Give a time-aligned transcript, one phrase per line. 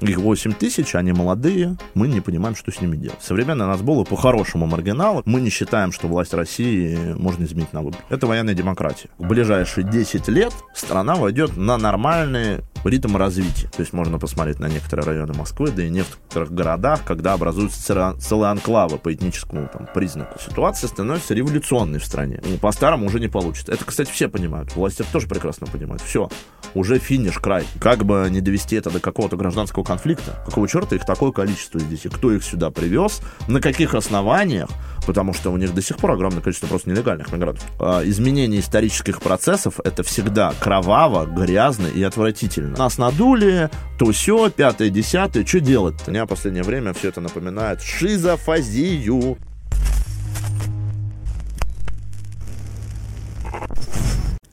[0.00, 3.18] Их 8 тысяч, они молодые, мы не понимаем, что с ними делать.
[3.20, 5.22] Современная Нацбола по-хорошему маргинал.
[5.24, 8.02] Мы не считаем, что власть России можно изменить на выборы.
[8.08, 9.08] Это военная демократия.
[9.18, 13.68] В ближайшие 10 лет страна войдет на нормальный ритм развития.
[13.68, 18.50] То есть можно посмотреть на некоторые районы Москвы, да и некоторых городах, когда образуются целые
[18.50, 20.38] анклавы по этническому там, признаку.
[20.38, 22.40] Ситуация становится революционной в стране.
[22.44, 23.72] Ну, по-старому уже не получится.
[23.72, 24.74] Это, кстати, все понимают.
[24.76, 26.02] Власти тоже прекрасно понимают.
[26.02, 26.30] Все,
[26.74, 27.64] уже финиш, край.
[27.80, 32.04] Как бы не довести это до какого-то гражданского конфликта, какого черта их такое количество здесь,
[32.04, 34.68] и кто их сюда привез, на каких основаниях,
[35.06, 37.64] потому что у них до сих пор огромное количество просто нелегальных мигрантов.
[37.80, 42.76] А, изменение исторических процессов— это всегда кроваво, грязно и отвратительно.
[42.76, 46.10] Нас надули, то все, пятое, десятое, что делать-то?
[46.10, 49.38] Мне в последнее время все это напоминает шизофазию.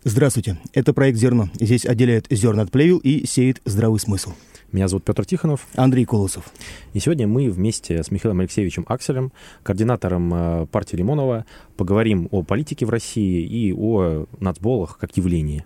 [0.07, 1.49] Здравствуйте, это проект «Зерно».
[1.59, 4.34] Здесь отделяет зерна от плевел и сеет здравый смысл.
[4.75, 5.67] Меня зовут Петр Тихонов.
[5.75, 6.52] Андрей Колосов.
[6.91, 9.31] И сегодня мы вместе с Михаилом Алексеевичем Акселем,
[9.63, 11.45] координатором э, партии Лимонова,
[11.77, 15.65] поговорим о политике в России и о нацболах как явлении.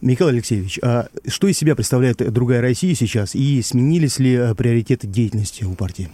[0.00, 5.06] Михаил Алексеевич, а что из себя представляет другая Россия сейчас и сменились ли э, приоритеты
[5.06, 6.08] деятельности у партии?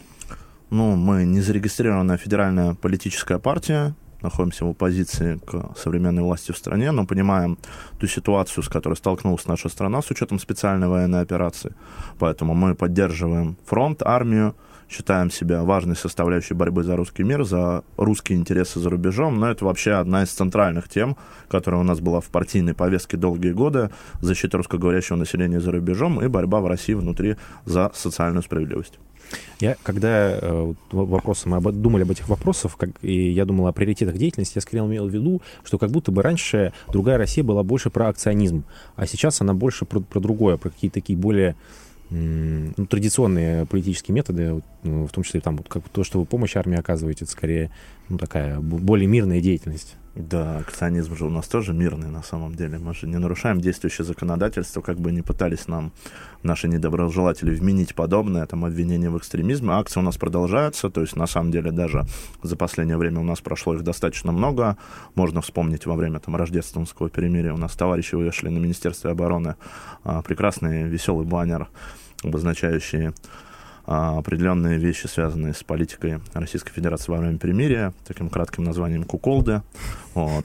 [0.71, 3.95] Ну, мы не зарегистрированная федеральная политическая партия,
[4.25, 7.57] находимся в оппозиции к современной власти в стране, но понимаем
[8.01, 11.75] ту ситуацию, с которой столкнулась наша страна с учетом специальной военной операции.
[12.19, 14.55] Поэтому мы поддерживаем фронт, армию,
[14.89, 19.65] считаем себя важной составляющей борьбы за русский мир, за русские интересы за рубежом, но это
[19.65, 21.17] вообще одна из центральных тем,
[21.49, 26.29] которая у нас была в партийной повестке долгие годы, защита русскоговорящего населения за рубежом и
[26.29, 28.99] борьба в России внутри за социальную справедливость.
[29.61, 33.73] Я, когда э, вопросы, мы об, думали об этих вопросах, как, и я думал о
[33.73, 37.63] приоритетах деятельности, я скорее имел в виду, что как будто бы раньше другая Россия была
[37.63, 38.65] больше про акционизм,
[38.97, 41.57] а сейчас она больше про, про другое, про какие-то такие более
[42.11, 46.57] ну, традиционные политические методы, ну, в том числе там вот, как то, что вы помощь
[46.57, 47.71] армии оказываете, это скорее
[48.09, 49.97] ну, такая более мирная деятельность.
[50.17, 52.79] Да, акционизм же у нас тоже мирный на самом деле.
[52.79, 55.93] Мы же не нарушаем действующее законодательство, как бы не пытались нам
[56.45, 59.73] наши недоброжелатели вменить подобное, там, обвинение в экстремизме.
[59.73, 62.05] Акции у нас продолжаются, то есть на самом деле даже
[62.45, 64.77] за последнее время у нас прошло их достаточно много.
[65.17, 69.57] Можно вспомнить во время там рождественского перемирия у нас товарищи вышли на Министерстве обороны
[70.05, 71.67] а, прекрасный веселый баннер,
[72.23, 73.11] обозначающий
[73.87, 79.63] определенные вещи, связанные с политикой Российской Федерации во время перемирия, таким кратким названием «Куколды».
[80.15, 80.45] Вот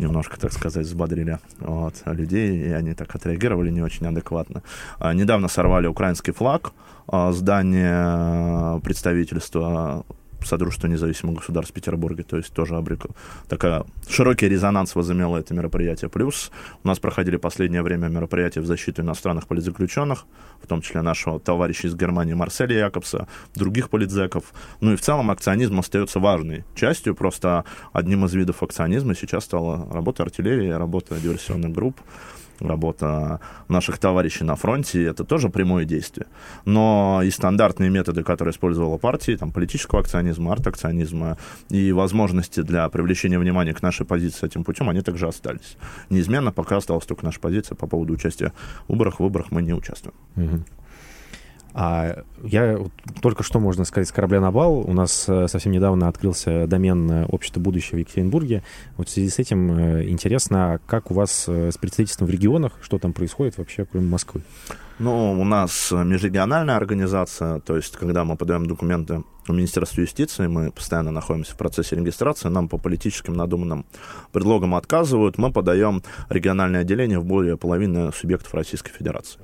[0.00, 4.62] немножко, так сказать, взбодрили вот, людей, и они так отреагировали не очень адекватно.
[4.98, 6.72] А, недавно сорвали украинский флаг,
[7.06, 10.04] а, здание представительства
[10.44, 13.06] Содружества независимых государств в Петербурге, то есть тоже обрек...
[13.48, 16.10] такая широкий резонанс возымело это мероприятие.
[16.10, 16.50] Плюс
[16.82, 20.24] у нас проходили последнее время мероприятия в защиту иностранных политзаключенных,
[20.62, 24.52] в том числе нашего товарища из Германии Марселя Якобса, других политзеков.
[24.80, 29.88] Ну и в целом акционизм остается важной частью, просто одним из видов акционизма сейчас стала
[29.92, 32.00] работа артиллерии, работа диверсионных групп
[32.60, 36.26] работа наших товарищей на фронте, это тоже прямое действие.
[36.64, 41.38] Но и стандартные методы, которые использовала партия, там, политического акционизма, арт-акционизма
[41.68, 45.76] и возможности для привлечения внимания к нашей позиции этим путем, они также остались.
[46.10, 48.52] Неизменно пока осталась только наша позиция по поводу участия
[48.86, 49.16] в выборах.
[49.16, 50.14] В выборах мы не участвуем.
[50.36, 50.64] Угу.
[51.72, 52.78] А я
[53.22, 54.78] только что, можно сказать, с корабля на бал.
[54.78, 58.62] У нас э, совсем недавно открылся домен э, общества будущего в Екатеринбурге.
[58.96, 62.98] Вот в связи с этим э, интересно, как у вас с представительством в регионах, что
[62.98, 64.42] там происходит вообще, кроме Москвы?
[65.00, 70.70] Ну, у нас межрегиональная организация, то есть, когда мы подаем документы в Министерство юстиции, мы
[70.72, 73.86] постоянно находимся в процессе регистрации, нам по политическим надуманным
[74.30, 79.40] предлогам отказывают, мы подаем региональное отделение в более половины субъектов Российской Федерации.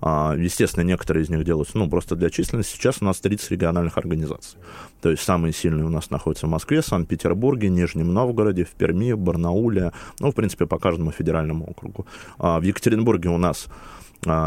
[0.00, 2.74] А, естественно, некоторые из них делаются, ну, просто для численности.
[2.74, 4.58] Сейчас у нас 30 региональных организаций.
[5.02, 9.92] То есть самые сильные у нас находятся в Москве, Санкт-Петербурге, Нижнем Новгороде, в Перми, Барнауле,
[10.18, 12.06] ну, в принципе, по каждому федеральному округу.
[12.38, 13.68] А в Екатеринбурге у нас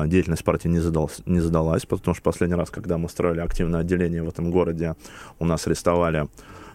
[0.07, 4.23] деятельность партии не, задалась, не задалась, потому что последний раз, когда мы строили активное отделение
[4.23, 4.95] в этом городе,
[5.39, 6.27] у нас арестовали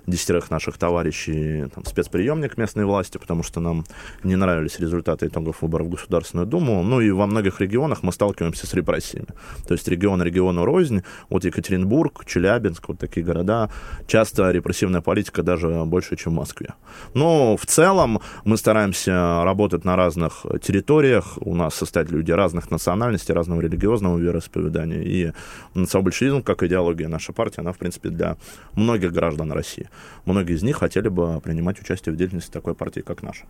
[0.07, 3.85] десятерых наших товарищей там, спецприемник местной власти, потому что нам
[4.25, 6.83] не нравились результаты итогов выборов в Государственную Думу.
[6.83, 9.29] Ну и во многих регионах мы сталкиваемся с репрессиями.
[9.67, 11.03] То есть регион региону рознь.
[11.31, 13.71] Вот Екатеринбург, Челябинск, вот такие города.
[14.07, 16.75] Часто репрессивная политика даже больше, чем в Москве.
[17.15, 21.39] Но в целом мы стараемся работать на разных территориях.
[21.41, 25.03] У нас состоят люди разных национальностей, разного религиозного вероисповедания.
[25.03, 25.33] И
[25.75, 28.37] национал-большевизм, как идеология наша партия, она, в принципе, для
[28.75, 29.89] многих граждан России.
[30.25, 33.45] Многие из них хотели бы принимать участие в деятельности такой партии, как наша.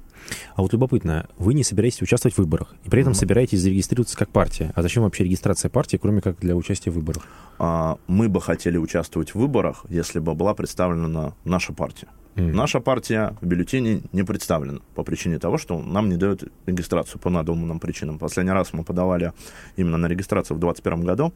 [0.54, 3.16] А вот любопытно, вы не собираетесь участвовать в выборах, и при этом mm-hmm.
[3.16, 4.72] собираетесь зарегистрироваться как партия.
[4.74, 7.22] А зачем вообще регистрация партии, кроме как для участия в выборах?
[7.58, 12.08] А, мы бы хотели участвовать в выборах, если бы была представлена наша партия.
[12.36, 12.52] Mm.
[12.52, 17.30] Наша партия в бюллетене не представлена по причине того, что нам не дают регистрацию по
[17.30, 18.18] надуманным причинам.
[18.18, 19.32] Последний раз мы подавали
[19.76, 21.32] именно на регистрацию в 2021 году.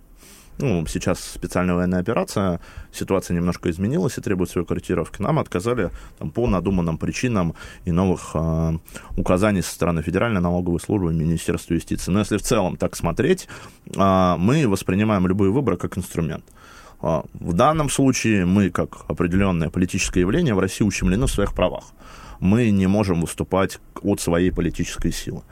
[0.58, 2.60] Ну, сейчас специальная военная операция,
[2.90, 5.20] ситуация немножко изменилась и требует своей корректировки.
[5.20, 7.54] Нам отказали там, по надуманным причинам
[7.84, 8.78] и новых э,
[9.19, 12.10] указаний со стороны Федеральной налоговой службы Министерства юстиции.
[12.10, 13.48] Но если в целом так смотреть,
[13.94, 16.44] э, мы воспринимаем любые выборы как инструмент.
[17.00, 21.84] А, в данном случае мы, как определенное политическое явление, в России ущемлены в своих правах.
[22.40, 25.43] Мы не можем выступать от своей политической силы.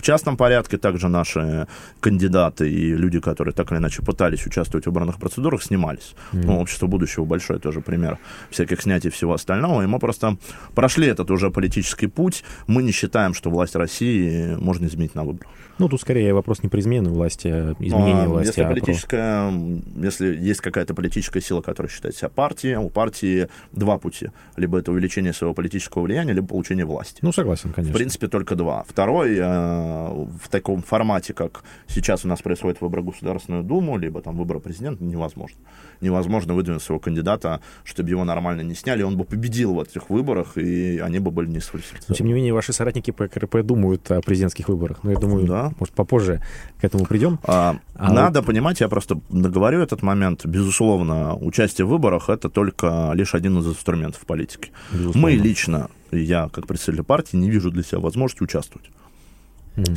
[0.00, 1.66] В частном порядке также наши
[2.00, 6.14] кандидаты и люди, которые так или иначе пытались участвовать в выборных процедурах, снимались.
[6.32, 6.46] Mm-hmm.
[6.46, 8.18] Ну, общество будущего большой тоже пример
[8.50, 9.82] всяких снятий всего остального.
[9.82, 10.38] И мы просто
[10.74, 12.44] прошли этот уже политический путь.
[12.66, 15.52] Мы не считаем, что власть России можно изменить на выборах.
[15.80, 18.48] Ну, тут скорее вопрос не про измену власти, а изменение а, власти.
[18.48, 20.04] Если, а политическая, про...
[20.04, 24.28] если есть какая-то политическая сила, которая считает себя партией, у партии два пути.
[24.56, 27.20] Либо это увеличение своего политического влияния, либо получение власти.
[27.22, 27.94] Ну, согласен, конечно.
[27.94, 28.84] В принципе, только два.
[28.86, 34.20] Второй э, в таком формате, как сейчас у нас происходит выбор в Государственную Думу, либо
[34.20, 35.56] там выбор президента, невозможно.
[36.02, 40.58] Невозможно выдвинуть своего кандидата, чтобы его нормально не сняли, он бы победил в этих выборах,
[40.58, 42.16] и они бы были не сфальсифицированы.
[42.16, 44.98] Тем не менее, ваши соратники по КРП думают о президентских выборах.
[45.04, 45.69] Но я думаю, да.
[45.78, 46.40] Может, попозже
[46.80, 47.38] к этому придем.
[47.44, 48.46] А, а надо вот...
[48.46, 50.46] понимать, я просто договорю этот момент.
[50.46, 54.72] Безусловно, участие в выборах это только лишь один из инструментов политики.
[54.92, 55.20] Безусловно.
[55.20, 58.90] Мы лично, я как представитель партии, не вижу для себя возможности участвовать.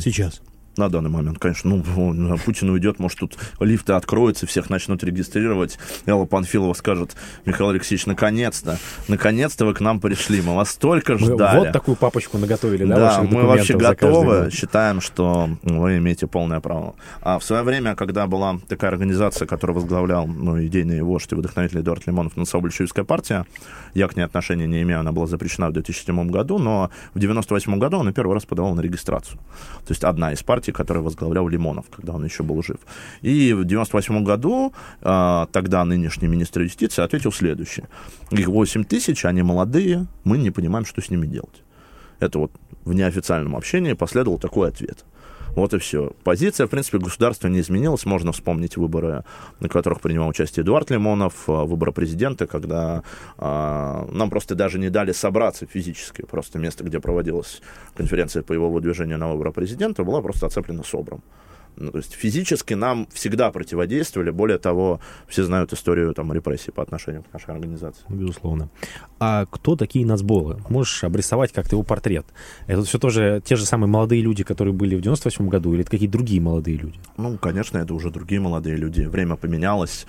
[0.00, 0.40] Сейчас
[0.76, 1.82] на данный момент, конечно.
[1.84, 5.78] Ну, Путин уйдет, может, тут лифты откроются, всех начнут регистрировать.
[6.06, 8.78] Элла Панфилова скажет, Михаил Алексеевич, наконец-то,
[9.08, 11.58] наконец-то вы к нам пришли, мы вас только ждали.
[11.58, 16.94] Вот такую папочку наготовили, да, Да, мы вообще готовы, считаем, что вы имеете полное право.
[17.20, 21.80] А в свое время, когда была такая организация, которую возглавлял ну, идейный вождь и вдохновитель
[21.80, 23.46] Эдуард Лимонов, Национал-большевистская партия,
[23.94, 27.78] я к ней отношения не имею, она была запрещена в 2007 году, но в 98
[27.78, 29.38] году она первый раз подавала на регистрацию.
[29.86, 32.78] То есть одна из партий партии, которую возглавлял Лимонов, когда он еще был жив.
[33.22, 34.72] И в 98 году
[35.02, 37.86] э, тогда нынешний министр юстиции ответил следующее.
[38.32, 41.62] Их 8 тысяч, они молодые, мы не понимаем, что с ними делать.
[42.20, 42.50] Это вот
[42.84, 45.04] в неофициальном общении последовал такой ответ.
[45.54, 46.12] Вот и все.
[46.24, 48.04] Позиция, в принципе, государства не изменилась.
[48.04, 49.24] Можно вспомнить выборы,
[49.60, 53.04] на которых принимал участие Эдуард Лимонов, а, выборы президента, когда
[53.38, 56.22] а, нам просто даже не дали собраться физически.
[56.22, 57.62] Просто место, где проводилась
[57.96, 61.22] конференция по его выдвижению на выборы президента, было просто оцеплено СОБРом.
[61.76, 64.30] Ну, то есть физически нам всегда противодействовали.
[64.30, 68.04] Более того, все знают историю там, репрессий по отношению к нашей организации.
[68.08, 68.70] Безусловно.
[69.18, 70.62] А кто такие нацболы?
[70.68, 72.26] Можешь обрисовать как-то его портрет?
[72.66, 75.90] Это все тоже те же самые молодые люди, которые были в 98 году, или это
[75.90, 76.98] какие-то другие молодые люди?
[77.16, 79.02] Ну, конечно, это уже другие молодые люди.
[79.02, 80.06] Время поменялось.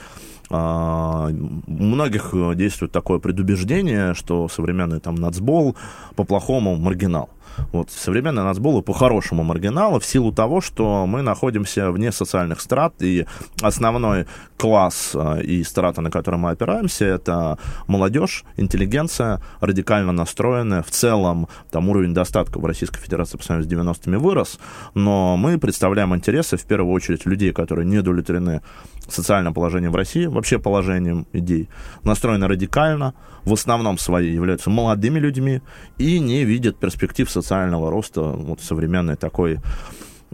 [0.50, 5.76] А, у многих действует такое предубеждение, что современный там нацбол
[6.16, 7.30] по-плохому маргинал.
[7.72, 13.26] Вот, современный нацбол по-хорошему маргинала в силу того, что мы находимся вне социальных страт, и
[13.62, 14.26] основной
[14.58, 17.58] класс э, и страта, на который мы опираемся, это
[17.88, 20.84] молодежь, интеллигенция, радикально настроенная.
[20.84, 24.60] В целом, там уровень достатка в Российской Федерации по сравнению с 90-ми вырос,
[24.94, 28.62] но мы представляем интересы, в первую очередь, людей, которые не удовлетворены
[29.08, 31.70] социальным положением в России, вообще положением идей,
[32.04, 35.62] настроены радикально, в основном свои являются молодыми людьми
[35.98, 39.60] и не видят перспектив социального роста вот современной такой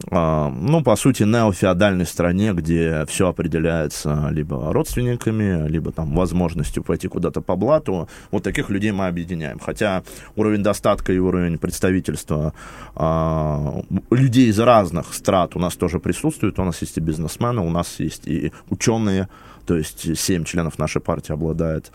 [0.09, 7.07] а, ну, по сути, неофеодальной стране, где все определяется либо родственниками, либо там возможностью пойти
[7.07, 8.07] куда-то по блату.
[8.31, 9.59] Вот таких людей мы объединяем.
[9.59, 10.03] Хотя
[10.35, 12.53] уровень достатка и уровень представительства
[12.95, 16.59] а, людей из разных страт у нас тоже присутствует.
[16.59, 19.27] У нас есть и бизнесмены, у нас есть и ученые,
[19.65, 21.91] то есть семь членов нашей партии обладают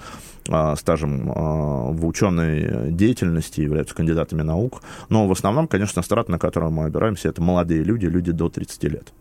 [0.49, 4.83] а, стажем а, в ученой деятельности, являются кандидатами наук.
[5.09, 8.85] Но в основном, конечно, страт, на котором мы опираемся, это молодые люди, люди до 30
[8.85, 9.13] лет.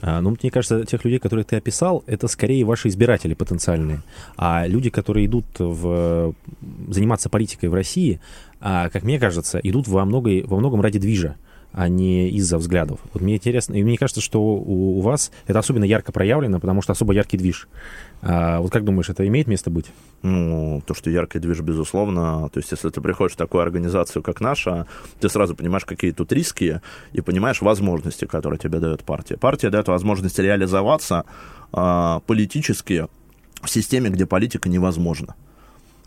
[0.00, 4.02] А, ну, мне кажется, тех людей, которых ты описал, это скорее ваши избиратели потенциальные.
[4.36, 6.34] А люди, которые идут в...
[6.88, 8.20] заниматься политикой в России,
[8.60, 10.42] как мне кажется, идут во, много...
[10.46, 11.36] во многом ради движа
[11.72, 13.00] а не из-за взглядов.
[13.12, 16.82] Вот мне интересно, и мне кажется, что у, у вас это особенно ярко проявлено, потому
[16.82, 17.68] что особо яркий движ.
[18.22, 19.86] А, вот как думаешь, это имеет место быть?
[20.22, 22.48] Ну, то, что яркий движ, безусловно.
[22.52, 24.86] То есть, если ты приходишь в такую организацию, как наша,
[25.20, 26.80] ты сразу понимаешь, какие тут риски,
[27.12, 29.36] и понимаешь возможности, которые тебе дает партия.
[29.36, 31.24] Партия дает возможность реализоваться
[31.72, 33.06] а, политически
[33.62, 35.34] в системе, где политика невозможна.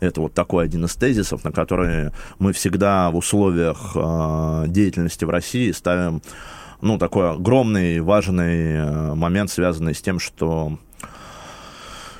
[0.04, 5.30] Это вот такой один из тезисов, на который мы всегда в условиях э, деятельности в
[5.30, 6.22] России ставим
[6.80, 10.78] ну, такой огромный, важный э, момент, связанный с тем, что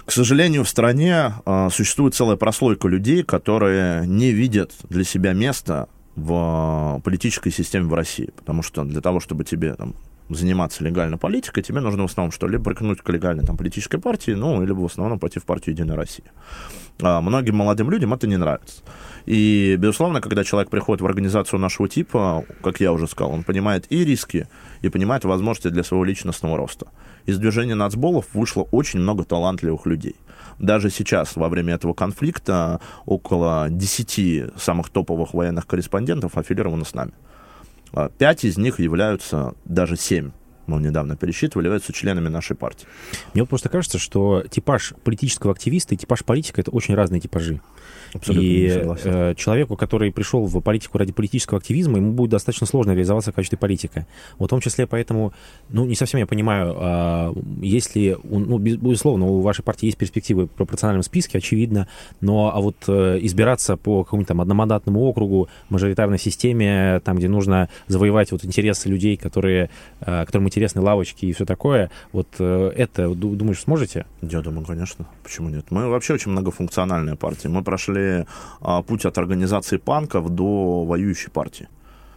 [0.04, 5.88] к сожалению, в стране э, существует целая прослойка людей, которые не видят для себя места
[6.14, 8.30] в политической системе в России.
[8.36, 9.94] Потому что для того, чтобы тебе там,
[10.28, 12.46] заниматься легально политикой, тебе нужно в основном что?
[12.48, 15.96] Либо прикнуть к легальной там, политической партии, ну, либо в основном пойти в партию «Единая
[15.96, 16.26] Россия».
[17.00, 18.82] А многим молодым людям это не нравится.
[19.26, 23.86] И, безусловно, когда человек приходит в организацию нашего типа, как я уже сказал, он понимает
[23.90, 24.48] и риски,
[24.80, 26.86] и понимает возможности для своего личностного роста.
[27.26, 30.16] Из движения нацболов вышло очень много талантливых людей.
[30.58, 37.12] Даже сейчас, во время этого конфликта, около 10 самых топовых военных корреспондентов аффилированы с нами.
[37.96, 40.32] А пять из них являются, даже семь,
[40.66, 42.86] мы недавно пересчитывали, являются членами нашей партии.
[43.32, 47.60] Мне вот просто кажется, что типаж политического активиста и типаж политика— это очень разные типажи.
[48.14, 48.68] Абсолютно и
[49.04, 53.34] э, человеку, который пришел в политику ради политического активизма, ему будет достаточно сложно реализоваться в
[53.34, 54.06] качестве политика.
[54.38, 55.32] Вот в том числе поэтому,
[55.68, 60.48] ну, не совсем я понимаю, э, если, ну, безусловно, у вашей партии есть перспективы в
[60.48, 61.88] пропорциональном списке, очевидно,
[62.20, 67.68] но а вот э, избираться по какому-то там одномандатному округу, мажоритарной системе, там, где нужно
[67.88, 73.08] завоевать вот интересы людей, которые, э, которым интересны лавочки и все такое, вот э, это,
[73.08, 74.06] думаешь, сможете?
[74.22, 75.06] Я думаю, конечно.
[75.24, 75.66] Почему нет?
[75.70, 77.48] Мы вообще очень многофункциональная партия.
[77.48, 78.24] Мы прошли
[78.60, 81.68] а, путь от организации панков до воюющей партии.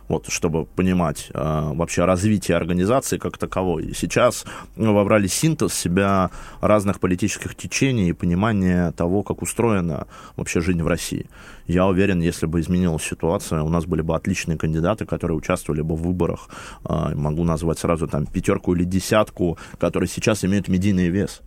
[0.07, 3.87] Вот, чтобы понимать э, вообще развитие организации как таковой.
[3.87, 4.45] И сейчас
[4.77, 6.29] мы вобрали синтез себя
[6.61, 11.25] разных политических течений и понимание того, как устроена вообще жизнь в России.
[11.67, 15.95] Я уверен, если бы изменилась ситуация, у нас были бы отличные кандидаты, которые участвовали бы
[15.95, 16.49] в выборах.
[16.87, 21.41] Э, могу назвать сразу там пятерку или десятку, которые сейчас имеют медийный вес.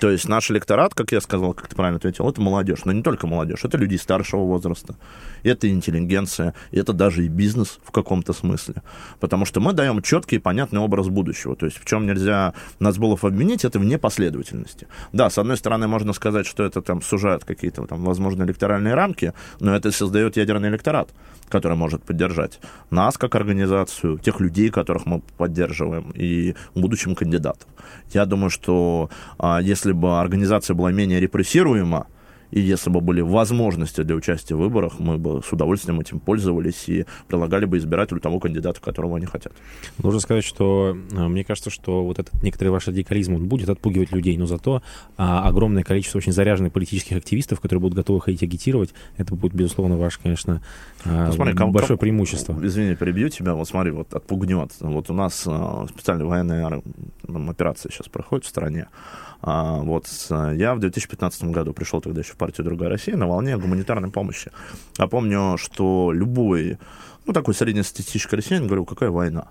[0.00, 2.84] То есть наш электорат, как я сказал, как ты правильно ответил, это молодежь.
[2.84, 4.96] Но не только молодежь, это люди старшего возраста,
[5.44, 8.82] это интеллигенция, это даже и бизнес в каком-то смысле.
[9.20, 11.54] Потому что мы даем четкий и понятный образ будущего.
[11.54, 14.88] То есть в чем нельзя Нацболов обвинить, это в непоследовательности.
[15.12, 19.32] Да, с одной стороны, можно сказать, что это там сужает какие-то там, возможно, электоральные рамки,
[19.60, 21.10] но это создает ядерный электорат,
[21.48, 27.68] который может поддержать нас как организацию, тех людей, которых мы поддерживаем, и будущим кандидатов.
[28.12, 32.06] Я думаю, что а, если бы организация была менее репрессируема,
[32.52, 36.88] и если бы были возможности для участия в выборах, мы бы с удовольствием этим пользовались
[36.88, 39.52] и предлагали бы избирателю того кандидата, которого они хотят.
[40.02, 44.12] Нужно сказать, что э, мне кажется, что вот этот некоторый ваш радикализм он будет отпугивать
[44.12, 44.82] людей, но зато
[45.16, 49.96] а, огромное количество очень заряженных политических активистов, которые будут готовы ходить агитировать, это будет, безусловно,
[49.96, 50.62] ваш, конечно,
[51.06, 51.98] а, ну, смотри, большое ком...
[51.98, 52.58] преимущество.
[52.62, 53.54] Извини, перебью тебя.
[53.54, 54.72] Вот смотри, вот отпугнет.
[54.80, 56.82] Вот у нас а, специальная военная
[57.48, 58.88] операция сейчас проходит в стране.
[59.42, 63.58] А, вот я в 2015 году пришел тогда еще в партию «Другая Россия» на волне
[63.58, 64.52] гуманитарной помощи.
[64.98, 66.78] Я помню, что любой,
[67.26, 69.48] ну, такой среднестатистический россиянин говорил, какая война?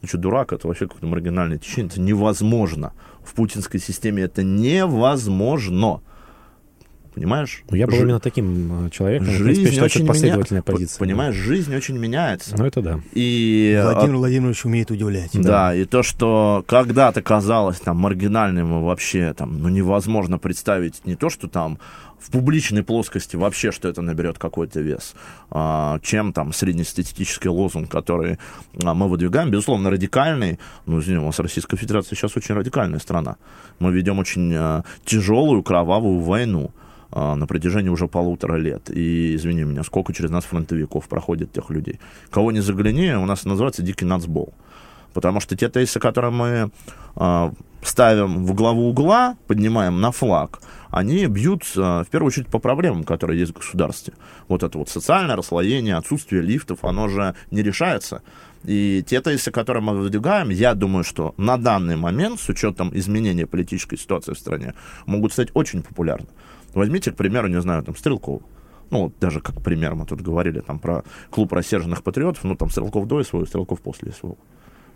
[0.00, 2.92] Ну что, дурак, это вообще какое-то маргинальное течение, это невозможно.
[3.22, 6.00] В путинской системе это невозможно.
[7.16, 7.62] Понимаешь?
[7.70, 8.02] Ну, я был Ж...
[8.02, 9.28] именно таким э, человеком.
[9.28, 10.74] Жизнь принципе, очень последовательная меня...
[10.74, 10.98] позиция.
[10.98, 11.42] Понимаешь, да.
[11.44, 12.54] жизнь очень меняется.
[12.58, 13.00] Ну, это да.
[13.14, 13.80] И...
[13.82, 15.30] Владимир Владимирович умеет удивлять.
[15.32, 21.16] Да, да, и то, что когда-то казалось там маргинальным вообще там, ну, невозможно представить не
[21.16, 21.78] то, что там
[22.18, 25.14] в публичной плоскости вообще, что это наберет какой-то вес,
[25.50, 28.38] а, чем там среднестатистический лозунг, который
[28.84, 30.58] а, мы выдвигаем, безусловно, радикальный.
[30.84, 33.36] Ну, извини, у нас Российская Федерация сейчас очень радикальная страна.
[33.78, 36.72] Мы ведем очень а, тяжелую, кровавую войну.
[37.12, 38.90] А, на протяжении уже полутора лет.
[38.90, 42.00] И, извини меня, сколько через нас фронтовиков проходит тех людей.
[42.30, 44.52] Кого не загляни, у нас называется дикий нацбол.
[45.12, 46.70] Потому что те тезисы, которые мы
[47.16, 47.50] э,
[47.82, 50.60] ставим в главу угла, поднимаем на флаг,
[50.96, 54.14] они бьют э, в первую очередь по проблемам, которые есть в государстве.
[54.48, 58.22] Вот это вот социальное расслоение, отсутствие лифтов, оно же не решается.
[58.64, 63.46] И те тезисы, которые мы выдвигаем, я думаю, что на данный момент, с учетом изменения
[63.46, 64.72] политической ситуации в стране,
[65.04, 66.28] могут стать очень популярны.
[66.72, 68.40] Возьмите, к примеру, не знаю, там, Стрелкова.
[68.88, 73.06] Ну, даже как пример, мы тут говорили там про клуб рассерженных патриотов, ну, там, Стрелков
[73.06, 74.38] до СВО, Стрелков после СВО.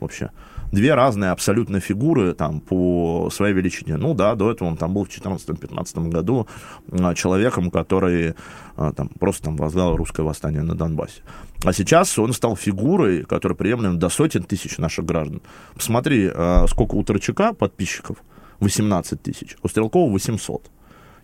[0.00, 0.30] Вообще.
[0.72, 3.96] Две разные абсолютно фигуры там по своей величине.
[3.96, 6.46] Ну да, до этого он там был в 2014-2015 году
[6.92, 8.34] а, человеком, который
[8.76, 11.22] а, там просто там возглавил русское восстание на Донбассе.
[11.64, 15.42] А сейчас он стал фигурой, которая приемлема до сотен тысяч наших граждан.
[15.74, 18.16] Посмотри, а, сколько у Торчака подписчиков.
[18.60, 19.56] 18 тысяч.
[19.62, 20.70] У Стрелкова 800.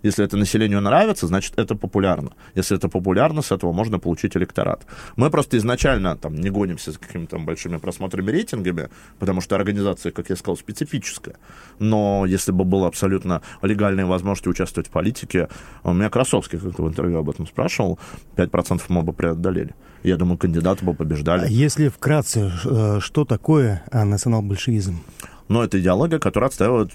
[0.03, 2.33] Если это населению нравится, значит, это популярно.
[2.55, 4.87] Если это популярно, с этого можно получить электорат.
[5.17, 8.89] Мы просто изначально там не гонимся с какими-то большими просмотрами, рейтингами,
[9.19, 11.37] потому что организация, как я сказал, специфическая.
[11.79, 15.49] Но если бы было абсолютно легальные возможности участвовать в политике,
[15.83, 17.99] у меня Красовский как-то в интервью об этом спрашивал,
[18.37, 19.75] 5% мы бы преодолели.
[20.03, 21.47] Я думаю, кандидаты бы побеждали.
[21.47, 25.01] А если вкратце, э, что такое национал-большевизм?
[25.49, 26.93] Ну, это идеология, которая отстаивает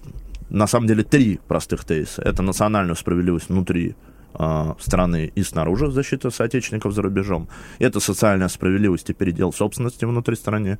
[0.52, 2.22] на самом деле три простых тезиса.
[2.22, 3.96] Это национальную справедливость внутри
[4.34, 7.48] э, страны и снаружи, защита соотечественников за рубежом.
[7.80, 10.78] Это социальная справедливость и передел собственности внутри страны.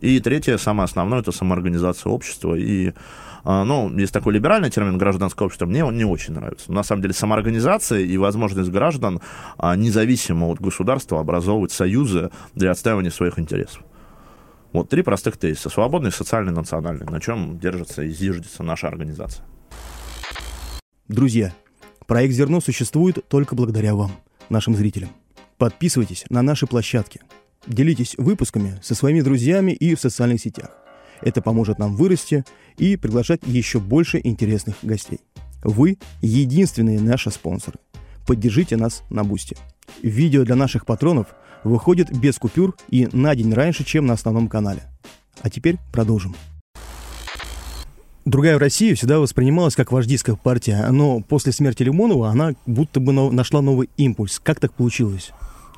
[0.00, 2.54] И третье, самое основное, это самоорганизация общества.
[2.54, 2.92] И, э,
[3.44, 6.72] ну, есть такой либеральный термин гражданское общество, мне он не очень нравится.
[6.72, 9.20] На самом деле самоорганизация и возможность граждан
[9.58, 13.82] э, независимо от государства образовывать союзы для отстаивания своих интересов.
[14.72, 15.68] Вот три простых тезиса.
[15.68, 17.06] Свободный, социальный, национальный.
[17.06, 19.44] На чем держится и зиждется наша организация.
[21.08, 21.52] Друзья,
[22.06, 24.12] проект «Зерно» существует только благодаря вам,
[24.48, 25.10] нашим зрителям.
[25.58, 27.20] Подписывайтесь на наши площадки.
[27.66, 30.70] Делитесь выпусками со своими друзьями и в социальных сетях.
[31.20, 32.44] Это поможет нам вырасти
[32.78, 35.20] и приглашать еще больше интересных гостей.
[35.64, 37.78] Вы– единственные наши спонсоры.
[38.26, 39.56] Поддержите нас на Бусте.
[40.00, 41.26] Видео для наших патронов–
[41.64, 44.82] выходит без купюр и на день раньше, чем на основном канале.
[45.42, 46.34] А теперь продолжим.
[48.24, 53.62] Другая Россия всегда воспринималась как вождистская партия, но после смерти Лимонова она будто бы нашла
[53.62, 54.38] новый импульс.
[54.38, 55.32] Как так получилось?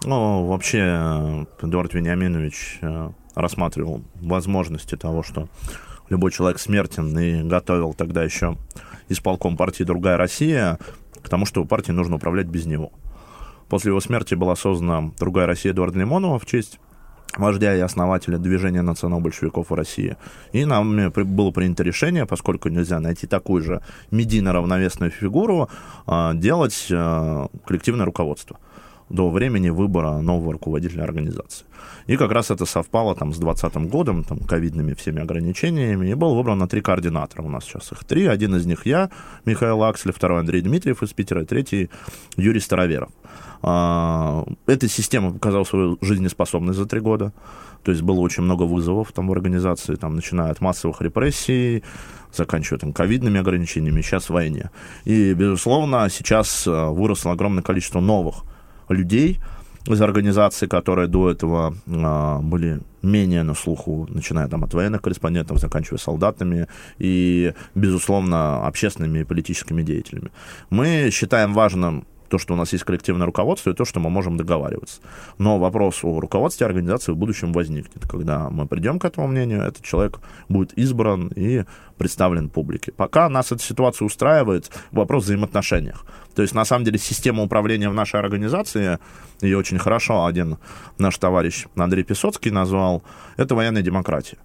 [0.04, 5.48] Ну, вообще, э, Эдуард Вениаминович э, рассматривал возможности того, что
[6.08, 8.56] любой человек смертен, и готовил тогда еще
[9.08, 10.78] исполком партии «Другая Россия»
[11.22, 12.90] к тому, что партии нужно управлять без него.
[13.72, 16.78] После его смерти была создана другая Россия Эдуарда Лимонова в честь
[17.38, 20.18] вождя и основателя движения национал-большевиков в России.
[20.52, 25.70] И нам было принято решение, поскольку нельзя найти такую же медийно-равновесную фигуру,
[26.06, 28.58] а, делать а, коллективное руководство
[29.12, 31.66] до времени выбора нового руководителя организации.
[32.06, 36.34] И как раз это совпало там, с 2020 годом, там, ковидными всеми ограничениями, и было
[36.34, 37.42] выбрано три координатора.
[37.42, 38.26] У нас сейчас их три.
[38.26, 39.10] Один из них я,
[39.44, 41.90] Михаил Аксель, второй Андрей Дмитриев из Питера, и третий
[42.36, 43.10] Юрий Староверов.
[43.62, 47.32] А, эта система показала свою жизнеспособность за три года.
[47.84, 51.82] То есть было очень много вызовов там в организации, там, начиная от массовых репрессий,
[52.32, 54.70] заканчивая там ковидными ограничениями, сейчас войне.
[55.04, 58.44] И, безусловно, сейчас а, выросло огромное количество новых
[58.88, 59.40] людей
[59.86, 65.58] из организаций, которые до этого а, были менее на слуху, начиная там от военных корреспондентов,
[65.58, 66.68] заканчивая солдатами
[66.98, 70.30] и, безусловно, общественными и политическими деятелями.
[70.70, 74.38] Мы считаем важным то, что у нас есть коллективное руководство, и то, что мы можем
[74.38, 75.02] договариваться.
[75.36, 78.08] Но вопрос о руководстве организации в будущем возникнет.
[78.08, 80.18] Когда мы придем к этому мнению, этот человек
[80.48, 81.64] будет избран и
[81.98, 82.90] представлен публике.
[82.92, 86.06] Пока нас эта ситуация устраивает, вопрос в взаимоотношениях.
[86.34, 88.98] То есть, на самом деле, система управления в нашей организации,
[89.42, 90.56] ее очень хорошо один
[90.96, 93.02] наш товарищ Андрей Песоцкий назвал,
[93.36, 94.38] это военная демократия.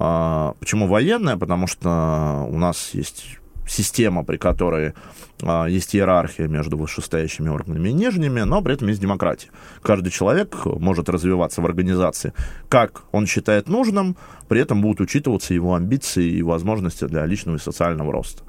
[0.00, 1.36] А, почему военная?
[1.36, 4.94] Потому что у нас есть система, при которой
[5.42, 9.48] а, есть иерархия между вышестоящими органами и нижними, но при этом есть демократия.
[9.82, 12.32] Каждый человек может развиваться в организации,
[12.68, 14.16] как он считает нужным,
[14.48, 18.42] при этом будут учитываться его амбиции и возможности для личного и социального роста.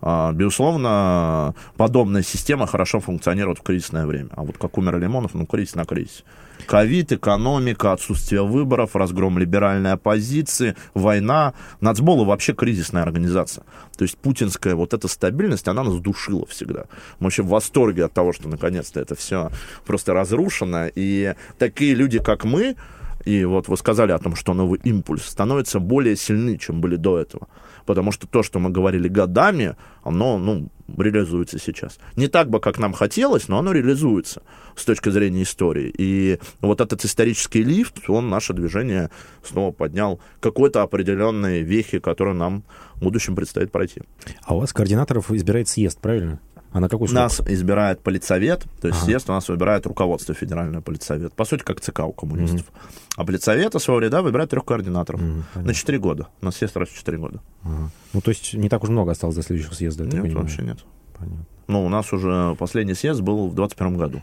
[0.00, 4.30] А, безусловно, подобная система хорошо функционирует в кризисное время.
[4.32, 6.24] А вот как умер Лимонов, ну, кризис на кризис.
[6.66, 11.54] Ковид, экономика, отсутствие выборов, разгром либеральной оппозиции, война.
[11.80, 13.64] Нацбол вообще кризисная организация.
[13.96, 16.84] То есть путинская вот эта стабильность, она нас душила всегда.
[17.18, 19.50] Мы вообще в восторге от того, что наконец-то это все
[19.86, 20.86] просто разрушено.
[20.94, 22.76] И такие люди, как мы,
[23.24, 27.18] и вот вы сказали о том, что новый импульс становится более сильны, чем были до
[27.18, 27.48] этого
[27.88, 31.98] потому что то, что мы говорили годами, оно, ну, реализуется сейчас.
[32.16, 34.42] Не так бы, как нам хотелось, но оно реализуется
[34.76, 35.92] с точки зрения истории.
[35.96, 39.10] И вот этот исторический лифт, он наше движение
[39.44, 44.02] снова поднял какой-то определенные вехи, которые нам в будущем предстоит пройти.
[44.42, 46.40] А у вас координаторов избирает съезд, правильно?
[46.72, 47.16] А на какой срок?
[47.16, 49.06] Нас избирает политсовет, то есть ага.
[49.06, 51.32] съезд у нас выбирает руководство федерального политсовет.
[51.32, 52.60] По сути, как ЦК у коммунистов.
[52.60, 52.78] Угу.
[53.16, 56.28] А политсовета своего ряда выбирает трех координаторов угу, на четыре года.
[56.42, 57.40] У нас съезд раз в четыре года.
[57.62, 57.90] Ага.
[58.12, 60.04] Ну, то есть не так уж много осталось до следующего съезда?
[60.04, 60.40] Нет, понимаю.
[60.40, 60.78] вообще нет.
[61.18, 61.46] Понятно.
[61.68, 64.22] Ну, у нас уже последний съезд был в 21 году.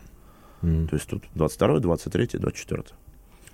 [0.62, 0.88] Mm.
[0.88, 2.84] То есть тут 22, 23, 24.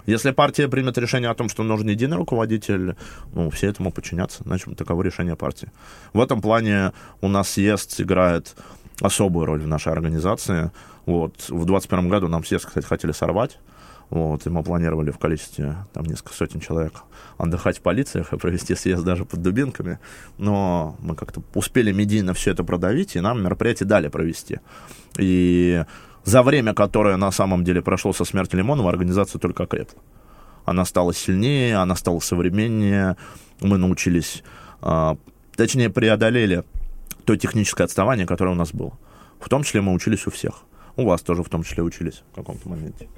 [0.07, 2.96] Если партия примет решение о том, что нужен единый руководитель,
[3.33, 5.68] ну, все этому подчинятся, значит, таково решение партии.
[6.12, 8.57] В этом плане у нас съезд играет
[9.00, 10.70] особую роль в нашей организации.
[11.07, 11.35] Вот.
[11.48, 13.59] В 2021 году нам съезд, кстати, хотели сорвать.
[14.12, 16.92] Вот, и мы планировали в количестве там несколько сотен человек
[17.38, 20.00] отдыхать в полициях и провести съезд даже под дубинками.
[20.37, 24.61] Но мы как-то успели медийно все это продавить, и нам мероприятие дали провести.
[25.16, 25.83] И
[26.24, 30.02] за время, которое на самом деле прошло со смерти Лимонова, организация только окрепла.
[30.66, 33.16] Она стала сильнее, она стала современнее,
[33.62, 34.44] мы научились,
[34.83, 35.16] э,
[35.57, 36.64] точнее, преодолели
[37.24, 38.92] то техническое отставание, которое у нас было.
[39.40, 40.62] В том числе мы учились у всех.
[40.96, 43.08] У вас тоже в том числе учились в каком-то моменте.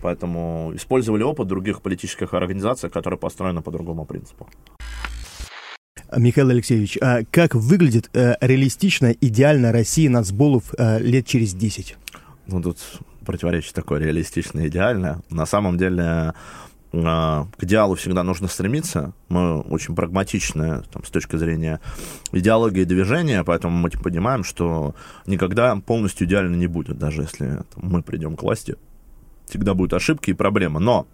[0.00, 4.48] Поэтому использовали опыт других политических организаций, которые построены по другому принципу.
[6.16, 11.96] Михаил Алексеевич, а как выглядит э, реалистично, идеально Россия нацболов э, лет через 10?
[12.46, 12.78] Ну, тут
[13.24, 15.20] противоречие такое реалистичное, идеальное.
[15.30, 16.32] На самом деле
[17.02, 19.12] к идеалу всегда нужно стремиться.
[19.28, 21.80] Мы очень прагматичны там, с точки зрения
[22.32, 24.94] идеологии движения, поэтому мы понимаем, что
[25.26, 28.76] никогда полностью идеально не будет, даже если там, мы придем к власти
[29.48, 30.80] всегда будут ошибки и проблемы.
[30.80, 31.06] Но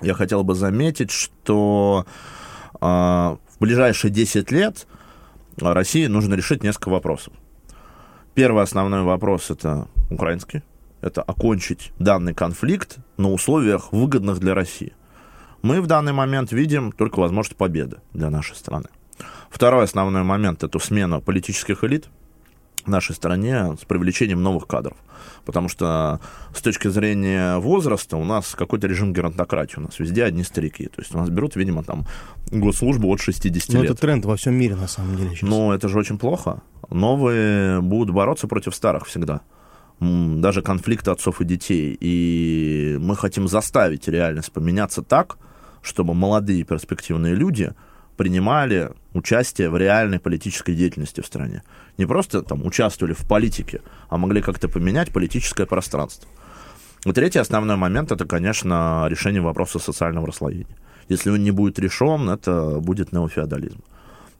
[0.00, 2.06] я хотел бы заметить, что
[2.74, 4.86] э, в ближайшие 10 лет
[5.58, 7.32] России нужно решить несколько вопросов.
[8.34, 10.62] Первый основной вопрос это украинский.
[11.00, 14.94] Это окончить данный конфликт на условиях, выгодных для России.
[15.64, 18.88] Мы в данный момент видим только возможность победы для нашей страны.
[19.50, 22.08] Второй основной момент– это смена политических элит
[22.84, 24.96] в нашей стране с привлечением новых кадров–
[25.44, 26.20] потому что
[26.54, 31.00] с точки зрения возраста у нас какой-то режим геронтократии, у нас везде одни старики, то
[31.00, 32.06] есть у нас берут, видимо, там
[32.50, 33.90] госслужбу от 60 Но лет.
[33.90, 35.30] это тренд во всем мире, на самом деле.
[35.30, 35.48] Сейчас.
[35.48, 36.62] Но это же очень плохо.
[36.90, 39.40] Новые будут бороться против старых всегда
[40.00, 41.96] даже конфликты отцов и детей.
[42.00, 45.38] И мы хотим заставить реальность поменяться так,
[45.84, 47.72] чтобы молодые перспективные люди
[48.16, 51.62] принимали участие в реальной политической деятельности в стране.
[51.98, 56.28] Не просто там участвовали в политике, а могли как-то поменять политическое пространство.
[57.04, 60.76] И третий основной момент это, конечно, решение вопроса социального расслоения.
[61.08, 63.82] Если он не будет решен, это будет неофеодализм.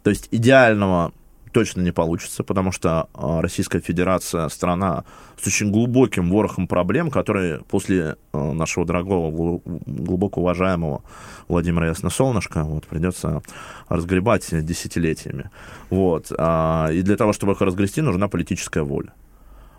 [0.02, 1.12] То есть идеального
[1.54, 5.04] точно не получится, потому что а, Российская Федерация страна
[5.40, 11.02] с очень глубоким ворохом проблем, которые после а, нашего дорогого, глубоко уважаемого
[11.46, 13.40] Владимира Ясносолнышка вот, придется
[13.88, 15.50] разгребать десятилетиями.
[15.90, 16.32] Вот.
[16.36, 19.14] А, и для того, чтобы их разгрести, нужна политическая воля.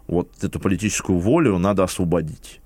[0.08, 2.62] Вот эту политическую волю надо освободить.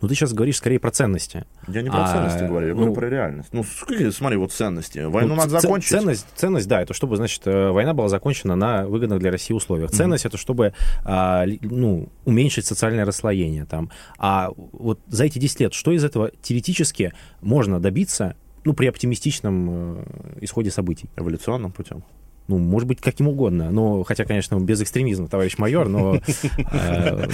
[0.00, 1.44] Ну, ты сейчас говоришь скорее про ценности.
[1.68, 3.48] Я не про а, ценности говорю, я ну, говорю про реальность.
[3.52, 3.64] Ну,
[4.10, 5.00] смотри, вот ценности.
[5.00, 5.90] Войну ну, надо закончить.
[5.90, 9.90] Ценность, ценность, да, это чтобы, значит, э, война была закончена на выгодных для России условиях.
[9.90, 10.28] Ценность mm-hmm.
[10.28, 13.90] это чтобы, а, ну, уменьшить социальное расслоение там.
[14.18, 19.68] А вот за эти 10 лет, что из этого теоретически можно добиться, ну, при оптимистичном
[19.70, 20.04] э,
[20.42, 21.10] исходе событий?
[21.16, 22.04] Эволюционным путем
[22.48, 23.70] ну, может быть, каким угодно.
[23.70, 26.20] Ну, хотя, конечно, без экстремизма, товарищ майор, но...
[26.72, 27.28] Э,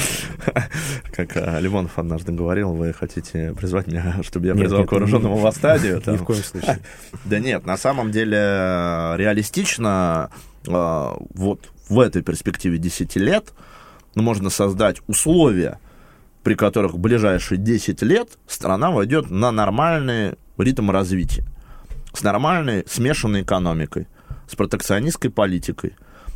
[1.12, 6.02] как э, Лимонов однажды говорил, вы хотите призвать меня, чтобы я призвал к вооруженному восстанию?
[6.06, 6.80] Ни в коем случае.
[7.24, 10.30] Да нет, на самом деле реалистично
[10.64, 13.52] вот в этой перспективе 10 лет
[14.14, 15.78] ну, можно создать условия,
[16.42, 21.44] при которых в ближайшие 10 лет страна войдет на нормальный ритм развития,
[22.12, 24.06] с нормальной смешанной экономикой,
[24.48, 25.94] с протекционистской политикой,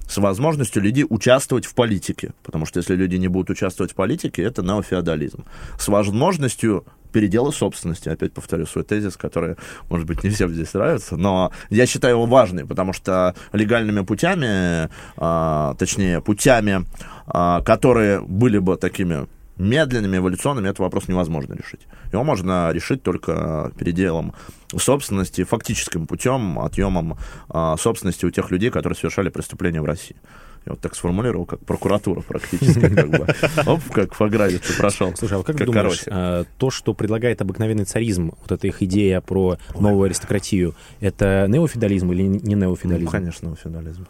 [0.09, 4.42] с возможностью людей участвовать в политике, потому что если люди не будут участвовать в политике,
[4.42, 5.44] это неофеодализм,
[5.79, 9.57] с возможностью передела собственности, опять повторю свой тезис, который,
[9.90, 14.88] может быть, не всем здесь нравится, но я считаю его важным, потому что легальными путями,
[15.16, 16.87] а, точнее, путями,
[17.27, 19.27] а, которые были бы такими
[19.62, 21.87] медленными, эволюционными, этот вопрос невозможно решить.
[22.12, 24.35] Его можно решить только переделом
[24.77, 27.18] собственности, фактическим путем, отъемом
[27.53, 30.16] э, собственности у тех людей, которые совершали преступления в России.
[30.64, 33.27] Я вот так сформулировал, как прокуратура практически, как бы.
[33.66, 35.12] Оп, как ограде ты прошел.
[35.16, 39.20] Слушай, а как ты думаешь, а, то, что предлагает обыкновенный царизм, вот эта их идея
[39.20, 42.55] про новую аристократию, это неофеодализм или не?
[42.55, 42.77] Ну,
[43.11, 44.07] конечно, неофеодализм.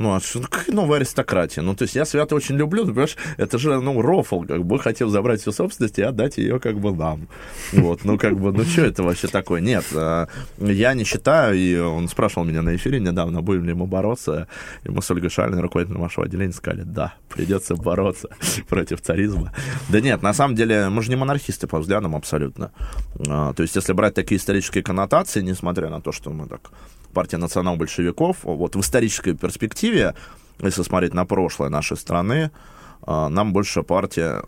[0.00, 1.60] Ну, а что, какая новая аристократия?
[1.60, 4.78] Ну, то есть я свято очень люблю, ты понимаешь, это же, ну, рофл, как бы,
[4.78, 7.28] хотел забрать всю собственность и отдать ее, как бы, нам.
[7.72, 9.60] Вот, ну, как бы, ну, что это вообще такое?
[9.60, 13.86] Нет, а, я не считаю, и он спрашивал меня на эфире недавно, будем ли мы
[13.86, 14.48] бороться,
[14.84, 18.30] и мы с Ольгой Шалиной, руководителем нашего отделения, сказали, да, придется бороться
[18.70, 19.52] против царизма.
[19.90, 22.72] Да нет, на самом деле, мы же не монархисты по взглядам абсолютно.
[23.28, 26.70] А, то есть, если брать такие исторические коннотации, несмотря на то, что мы так
[27.12, 30.14] партия национал-большевиков, вот в исторической перспективе,
[30.60, 32.50] если смотреть на прошлое нашей страны,
[33.02, 34.42] а, нам больше партия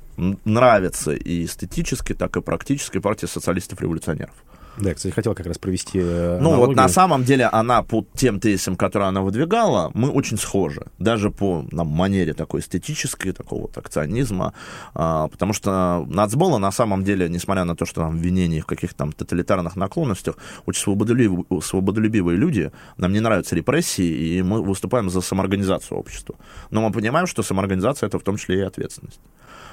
[0.45, 4.35] нравится и эстетически, так и практически партия социалистов-революционеров.
[4.79, 6.67] Да, кстати, хотел как раз провести э, Ну аналогию.
[6.69, 10.87] вот на самом деле она по тем тезисам, которые она выдвигала, мы очень схожи.
[10.99, 14.55] Даже по нам, манере такой эстетической, такого вот акционизма.
[14.95, 18.97] А, потому что нацбола на самом деле, несмотря на то, что там обвинения в каких-то
[18.97, 25.21] там тоталитарных наклонностях, очень свободолюбивые, свободолюбивые люди, нам не нравятся репрессии, и мы выступаем за
[25.21, 26.35] самоорганизацию общества.
[26.71, 29.21] Но мы понимаем, что самоорганизация это в том числе и ответственность.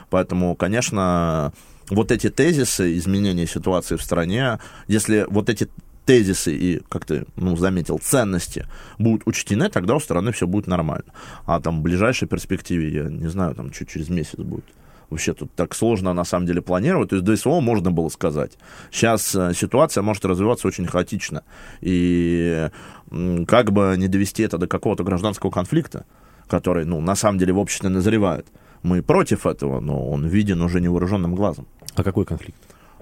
[0.10, 1.54] Поэтому, конечно,
[1.90, 5.68] вот эти тезисы изменения ситуации в стране, если вот эти
[6.06, 8.66] тезисы и, как ты ну, заметил, ценности
[8.98, 11.12] будут учтены, тогда у страны все будет нормально.
[11.46, 14.66] А там в ближайшей перспективе, я не знаю, там чуть через месяц будет.
[15.10, 17.10] Вообще тут так сложно на самом деле планировать.
[17.10, 18.58] То есть до СВО можно было сказать.
[18.92, 21.44] Сейчас э, ситуация может развиваться очень хаотично.
[21.82, 22.70] И
[23.48, 26.06] как бы не довести это до какого-то гражданского конфликта,
[26.48, 28.48] который, ну, на самом деле в обществе назревает.
[28.84, 31.68] Мы против этого, но он виден уже невооруженным глазом.
[31.96, 32.60] А какой конфликт?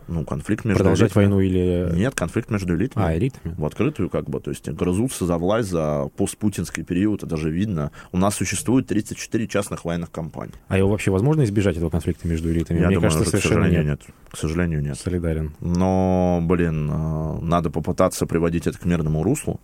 [0.07, 1.25] Ну, конфликт между Продолжать элитами.
[1.25, 1.91] войну или...
[1.93, 3.05] Нет, конфликт между элитами.
[3.05, 3.53] А, элитами?
[3.57, 7.91] В открытую, как бы, то есть грызутся за власть, за постпутинский период, это же видно.
[8.13, 10.53] У нас существует 34 частных военных компаний.
[10.69, 12.79] А его вообще возможно избежать этого конфликта между элитами?
[12.79, 14.01] Я Мне думаю, кажется, к совершенно сожалению, нет.
[14.07, 14.15] нет.
[14.31, 14.97] К сожалению, нет.
[14.97, 15.55] Солидарен.
[15.59, 19.59] Но, блин, э, надо попытаться приводить это к мирному руслу.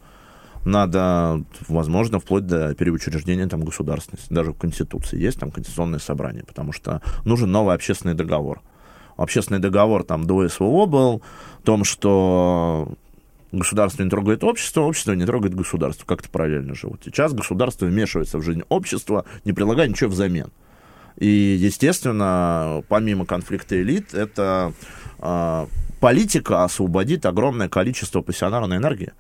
[0.66, 4.28] Надо, возможно, вплоть до переучреждения там государственности.
[4.30, 8.62] Даже в Конституции есть там конституционное собрание, потому что нужен новый общественный договор.
[9.18, 11.22] Общественный договор там до СВО был
[11.60, 12.90] в том, что
[13.52, 16.06] государство не трогает общество, общество не трогает государство.
[16.06, 17.02] Как-то параллельно живут.
[17.06, 20.52] Сейчас государство вмешивается в жизнь общества, не предлагая ничего взамен.
[21.18, 24.74] И, естественно, помимо конфликта элит, это
[25.20, 25.68] э,
[26.00, 29.14] политика освободит огромное количество пассионарной энергии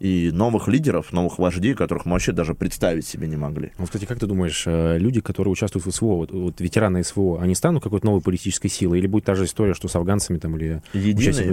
[0.00, 3.72] и новых лидеров, новых вождей, которых мы вообще даже представить себе не могли.
[3.76, 7.40] Вот, кстати, как ты думаешь, э, люди, которые участвуют в СВО, вот, вот ветераны СВО,
[7.40, 8.98] они станут какой-то новой политической силой?
[8.98, 11.50] Или будет та же история, что с афганцами там или единый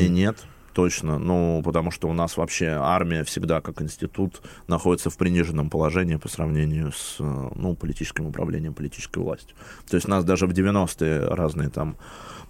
[0.00, 0.08] войны?
[0.08, 0.38] нет,
[0.72, 1.18] точно.
[1.18, 6.28] Ну, потому что у нас вообще армия всегда, как институт, находится в приниженном положении по
[6.28, 9.56] сравнению с э, ну, политическим управлением, политической властью.
[9.88, 11.96] То есть нас даже в 90-е разные там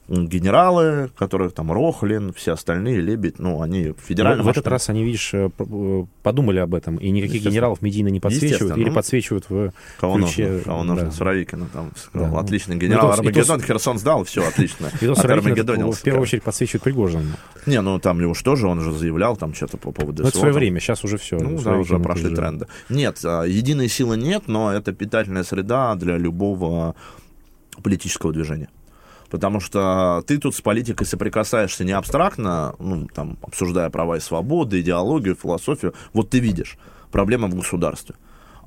[0.08, 4.42] генералы, которых там Рохлин, все остальные, Лебедь, ну, они В, федерально...
[4.42, 8.20] в этот раз они, видишь, э, э, подумали об этом, и никаких генералов медийно не
[8.20, 10.64] подсвечивают, или Ну, подсвечивают в Кого ключе, нужно?
[10.64, 10.84] Кого да.
[10.84, 11.10] нужно?
[11.10, 12.28] Суровикина там сказал.
[12.28, 12.98] Да, ну, Отличный ну, генерал.
[12.98, 14.90] и то и то Армагеддон, Херсон сдал, все, отлично.
[15.00, 17.34] И то Суровикина в первую очередь подсвечивают Пригожин.
[17.66, 20.40] Не, ну там уж тоже, он же заявлял там что-то по поводу Но это в
[20.40, 21.38] СВО, свое время, сейчас уже все.
[21.38, 22.66] Ну, да, уже прошли тренды.
[22.88, 26.94] Нет, а, единой силы нет, но это питательная среда для любого
[27.82, 28.68] политического движения.
[29.34, 34.80] Потому что ты тут с политикой соприкасаешься не абстрактно, ну, там, обсуждая права и свободы,
[34.80, 35.92] идеологию, философию.
[36.12, 36.78] Вот ты видишь,
[37.10, 38.14] проблема в государстве.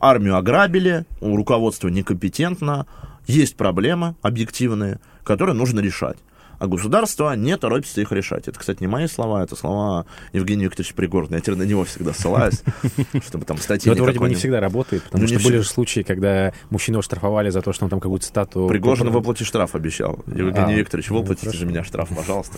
[0.02, 2.86] Армию ограбили, у руководства некомпетентно,
[3.28, 6.18] есть проблемы объективные, которые нужно решать.
[6.60, 8.48] А государство не торопится их решать.
[8.48, 11.36] Это, кстати, не мои слова, это слова Евгения Викторовича Пригорина.
[11.36, 12.64] Я теперь на него всегда ссылаюсь,
[13.28, 16.02] чтобы там статьи это вроде бы не всегда работает, потому Ну, что были же случаи,
[16.02, 18.68] когда мужчину штрафовали за то, что он там какую-то статую...
[18.68, 20.20] Пригожин выплати штраф обещал.
[20.28, 22.58] Евгений А, Викторович, ну, выплатите за меня штраф, пожалуйста.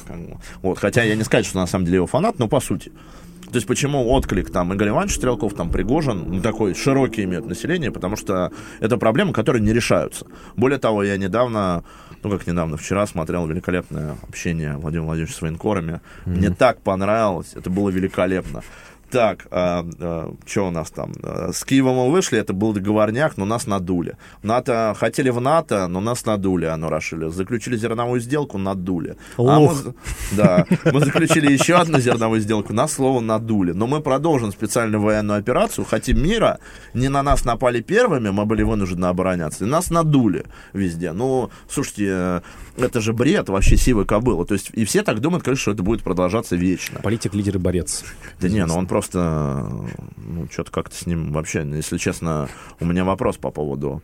[0.61, 0.79] Вот.
[0.79, 2.91] Хотя я не сказать, что на самом деле его фанат, но по сути.
[3.51, 7.91] То есть почему отклик там Игорь Иванович Стрелков, там Пригожин, ну, такой широкий имеет население,
[7.91, 10.27] потому что это проблемы, которые не решаются.
[10.55, 11.83] Более того, я недавно,
[12.23, 16.01] ну как недавно, вчера смотрел великолепное общение Владимира Владимировича с военкорами.
[16.25, 18.63] Мне так понравилось, это было великолепно.
[19.11, 21.13] Так, что у нас там?
[21.23, 24.17] А, С Киевом мы вышли, это был договорняк, но нас надули.
[24.43, 27.29] НАТО, хотели в НАТО, но нас надули, оно расшили.
[27.29, 29.15] Заключили зерновую сделку, надули.
[29.37, 29.83] А мы, Лох.
[30.31, 33.71] да, мы заключили еще одну зерновую сделку, нас слово надули.
[33.71, 36.59] Но мы продолжим специальную военную операцию, хотим мира,
[36.93, 41.13] не на нас напали первыми, мы были вынуждены обороняться, и нас надули везде.
[41.13, 42.41] Ну, слушайте, э,
[42.77, 44.45] это же бред вообще сивой кобылы.
[44.45, 46.99] То есть, и все так думают, конечно, что это будет продолжаться вечно.
[47.01, 48.03] Политик, лидер и борец.
[48.39, 53.03] Да не, ну он просто, ну, что-то как-то с ним вообще, если честно, у меня
[53.03, 54.01] вопрос по поводу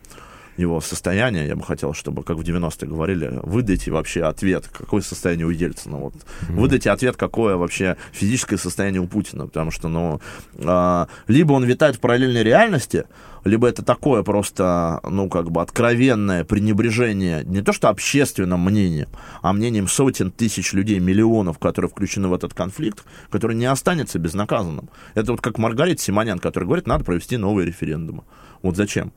[0.56, 1.46] его состояния.
[1.46, 5.98] Я бы хотел, чтобы, как в 90-е говорили, выдайте вообще ответ, какое состояние у Ельцина.
[5.98, 6.14] Вот.
[6.48, 9.46] Выдайте ответ, какое вообще физическое состояние у Путина.
[9.46, 10.20] Потому что, ну,
[10.64, 13.04] а, либо он витает в параллельной реальности,
[13.46, 19.08] либо это такое просто, ну, как бы откровенное пренебрежение не то что общественным мнением,
[19.42, 24.88] а мнением сотен тысяч людей, миллионов, которые включены в этот конфликт, который не останется безнаказанным.
[25.14, 28.24] Это вот как Маргарита Симонян, которая говорит, надо провести новые референдумы.
[28.62, 29.12] Вот зачем?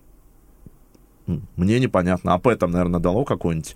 [1.55, 2.33] Мне непонятно.
[2.33, 3.75] АП там, наверное, дало какое-нибудь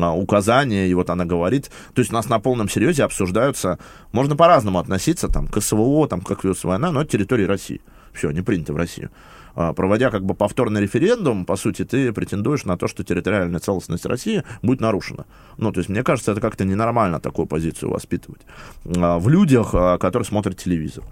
[0.00, 1.70] а, указание, и вот она говорит.
[1.94, 3.78] То есть у нас на полном серьезе обсуждаются...
[4.12, 7.80] Можно по-разному относиться там, к СВО, там, как ведется война, но это территория России.
[8.12, 9.10] Все, не принято в Россию.
[9.56, 14.06] А, проводя как бы повторный референдум, по сути, ты претендуешь на то, что территориальная целостность
[14.06, 15.26] России будет нарушена.
[15.58, 18.42] Ну, то есть, мне кажется, это как-то ненормально такую позицию воспитывать
[18.96, 21.04] а, в людях, а, которые смотрят телевизор.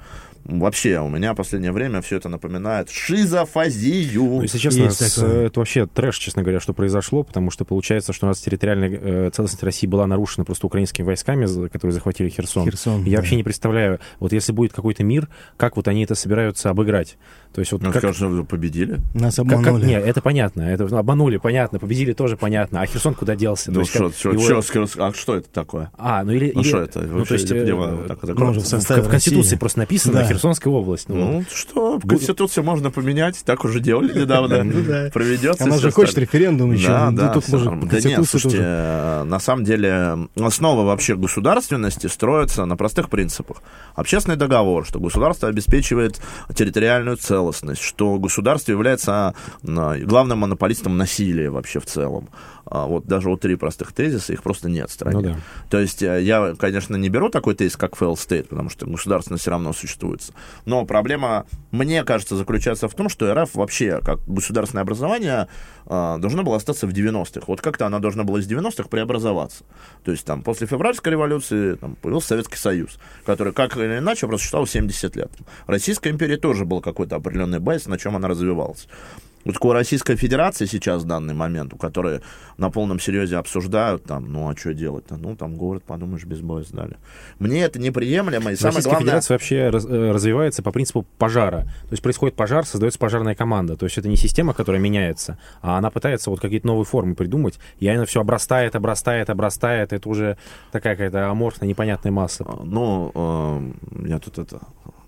[0.44, 4.22] Вообще, у меня в последнее время все это напоминает шизофазию.
[4.22, 8.26] Ну, если честно, с, это вообще трэш, честно говоря, что произошло, потому что получается, что
[8.26, 12.64] у нас территориальная э, целостность России была нарушена просто украинскими войсками, которые захватили Херсон.
[12.64, 13.16] Херсон Я да.
[13.18, 17.18] вообще не представляю, вот если будет какой-то мир, как вот они это собираются обыграть.
[17.52, 18.14] То есть вот ну, как...
[18.14, 19.00] что победили.
[19.14, 19.64] Нас обманули.
[19.64, 19.84] Как, как...
[19.84, 20.62] Нет, это понятно.
[20.62, 21.78] Это ну, обманули, понятно.
[21.78, 22.80] Победили тоже понятно.
[22.80, 23.70] А Херсон куда делся?
[23.70, 24.14] Ну, что, как...
[24.16, 24.62] что, его...
[24.62, 25.90] что, а что это такое?
[25.98, 26.52] А, ну или...
[26.54, 26.68] Ну, или...
[26.68, 27.00] что это?
[27.02, 30.31] Ну, то есть, где, э, так, это в, в, в Конституции просто написано да.
[30.32, 31.08] Херсонская область.
[31.08, 34.64] Ну, ну что, Конституцию можно поменять, так уже делали недавно.
[34.64, 35.64] Ну Проведется.
[35.64, 36.88] Она же хочет референдум еще.
[36.88, 37.34] Да, да.
[37.34, 43.58] Да нет, слушайте, на самом деле основа вообще государственности строится на простых принципах.
[43.94, 46.20] Общественный договор, что государство обеспечивает
[46.54, 49.34] территориальную целостность, что государство является
[49.66, 52.28] а, главным монополистом насилия вообще в целом.
[52.64, 55.16] А, вот даже вот три простых тезиса, их просто нет в стране.
[55.16, 55.36] Ну, да.
[55.68, 59.42] То есть э, я, конечно, не беру такой тезис, как fail state, потому что государственность
[59.42, 60.21] все равно существует.
[60.64, 65.48] Но проблема, мне кажется, заключается в том, что РФ вообще, как государственное образование,
[65.86, 67.44] а, должно было остаться в 90-х.
[67.46, 69.64] Вот как-то она должна была из 90-х преобразоваться.
[70.04, 74.42] То есть там после февральской революции там, появился Советский Союз, который как или иначе просто
[74.42, 75.30] существовал 70 лет.
[75.66, 78.86] Российская империя тоже был какой-то определенный базис, на чем она развивалась.
[79.44, 82.20] Вот такой Российская Федерация сейчас в данный момент, у которой
[82.58, 85.16] на полном серьезе обсуждают, там, ну а что делать-то?
[85.16, 86.96] Ну, там город, подумаешь, без боя сдали.
[87.38, 88.52] Мне это неприемлемо.
[88.52, 89.06] И самое Российская главное...
[89.06, 91.62] Федерация вообще раз, э, развивается по принципу пожара.
[91.62, 93.76] То есть происходит пожар, создается пожарная команда.
[93.76, 97.58] То есть это не система, которая меняется, а она пытается вот какие-то новые формы придумать,
[97.80, 99.92] и она все обрастает, обрастает, обрастает.
[99.92, 100.36] Это уже
[100.70, 102.44] такая какая-то аморфная, непонятная масса.
[102.46, 104.60] А, ну, э, я тут это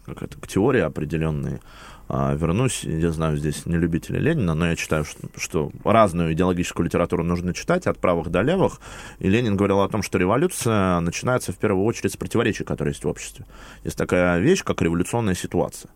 [0.05, 1.61] какая-то к теории определенной
[2.09, 2.85] вернусь.
[2.85, 7.55] Я знаю, здесь не любители Ленина, но я читаю, что, что разную идеологическую литературу нужно
[7.55, 8.81] читать, от правых до левых.
[9.19, 13.05] И Ленин говорил о том, что революция начинается в первую очередь с противоречий, которые есть
[13.05, 13.47] в обществе.
[13.85, 15.91] Есть такая вещь, как революционная ситуация.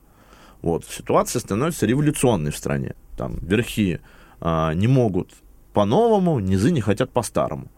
[0.62, 2.94] Вот, ситуация становится революционной в стране.
[3.16, 4.00] Там верхи
[4.40, 5.32] а, не могут
[5.72, 7.68] по-новому, низы не хотят по-старому.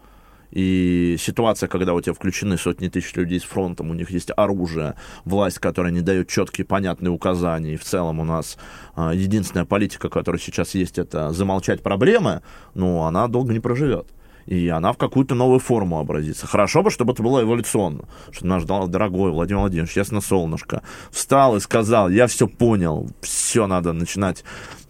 [0.51, 4.95] И ситуация, когда у тебя включены сотни тысяч людей с фронтом, у них есть оружие,
[5.25, 8.59] власть, которая не дает четкие, понятные указания, и в целом у нас
[8.95, 12.43] а, единственная политика, которая сейчас есть, это замолчать проблемы,
[12.75, 14.07] ну, она долго не проживет
[14.47, 16.47] и она в какую-то новую форму образится.
[16.47, 18.05] Хорошо бы, чтобы это было эволюционно.
[18.33, 23.93] Что наш дорогой Владимир Владимирович, ясно солнышко, встал и сказал, я все понял, все надо
[23.93, 24.45] начинать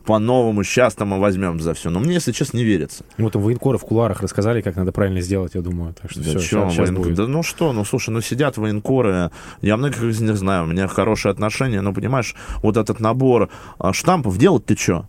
[0.05, 1.91] по-новому, сейчас там мы возьмем за все.
[1.91, 3.05] Но мне, если честно, не верится.
[3.19, 5.95] Ну, вот военкоры в куларах рассказали, как надо правильно сделать, я думаю.
[6.01, 7.15] Так что да все, сейчас, сейчас воен...
[7.15, 10.89] Да ну что, ну слушай, ну сидят военкоры, я многих из них знаю, у меня
[10.89, 15.07] хорошие отношения, но понимаешь, вот этот набор а, штампов делать ты что?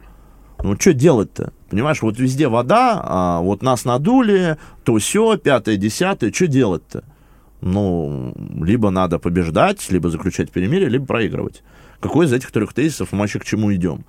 [0.64, 1.54] Ну, что делать-то?
[1.70, 7.04] Понимаешь, вот везде вода, а вот нас надули, то все, пятое, десятое, что делать-то?
[7.62, 11.64] Ну, либо надо побеждать, либо заключать перемирие, либо проигрывать.
[12.00, 14.06] Какой из этих трех тезисов мы вообще к чему идем?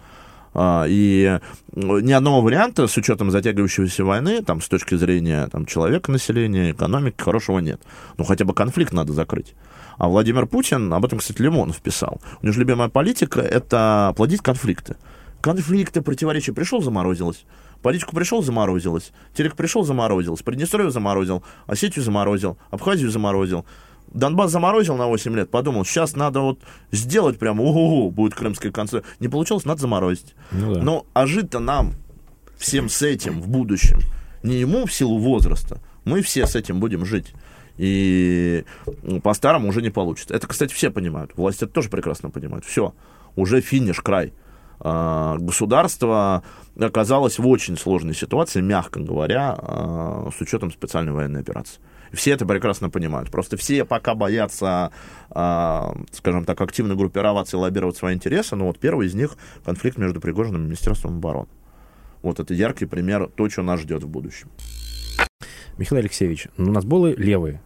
[0.54, 1.38] А, и
[1.74, 7.16] ни одного варианта с учетом затягивающейся войны, там, с точки зрения там, человека, населения, экономики,
[7.18, 7.80] хорошего нет.
[8.18, 9.54] Ну, хотя бы конфликт надо закрыть.
[9.98, 12.20] А Владимир Путин, об этом, кстати, Лимонов писал.
[12.40, 14.96] У него же любимая политика— это плодить конфликты.
[15.40, 16.52] Конфликты, противоречия.
[16.52, 17.44] Пришел, заморозилось.
[17.82, 19.12] Политику пришел, заморозилось.
[19.34, 20.42] Терек пришел, заморозилось.
[20.42, 21.42] Приднестровье заморозил.
[21.66, 22.56] Осетию заморозил.
[22.70, 23.66] Абхазию заморозил.
[24.14, 29.05] Донбасс заморозил на 8 лет, подумал, сейчас надо вот сделать прямо, угу, будет крымская концерт.
[29.20, 30.35] Не получилось, надо заморозить.
[30.51, 30.83] Ну, да.
[30.83, 31.94] Но а жить-то нам
[32.57, 34.01] всем с этим в будущем,
[34.42, 37.33] не ему в силу возраста, мы все с этим будем жить.
[37.79, 38.64] И
[39.22, 40.35] по-старому уже не получится.
[40.35, 41.33] Это, кстати, все понимают.
[41.37, 42.64] Власти это тоже прекрасно понимают.
[42.64, 42.94] Все,
[43.35, 44.33] уже финиш, край.
[44.79, 46.42] А, государство
[46.79, 51.81] оказалось в очень сложной ситуации, мягко говоря, а, с учетом специальной военной операции.
[52.12, 53.31] Все это прекрасно понимают.
[53.31, 54.92] Просто все пока боятся,
[55.31, 58.55] э, скажем так, активно группироваться и лоббировать свои интересы.
[58.55, 61.48] Но вот первый из них конфликт между Пригожиным и Министерством обороны.
[62.22, 64.48] Вот это яркий пример то, что нас ждет в будущем.
[65.79, 67.61] Михаил Алексеевич, ну, у нас были левые,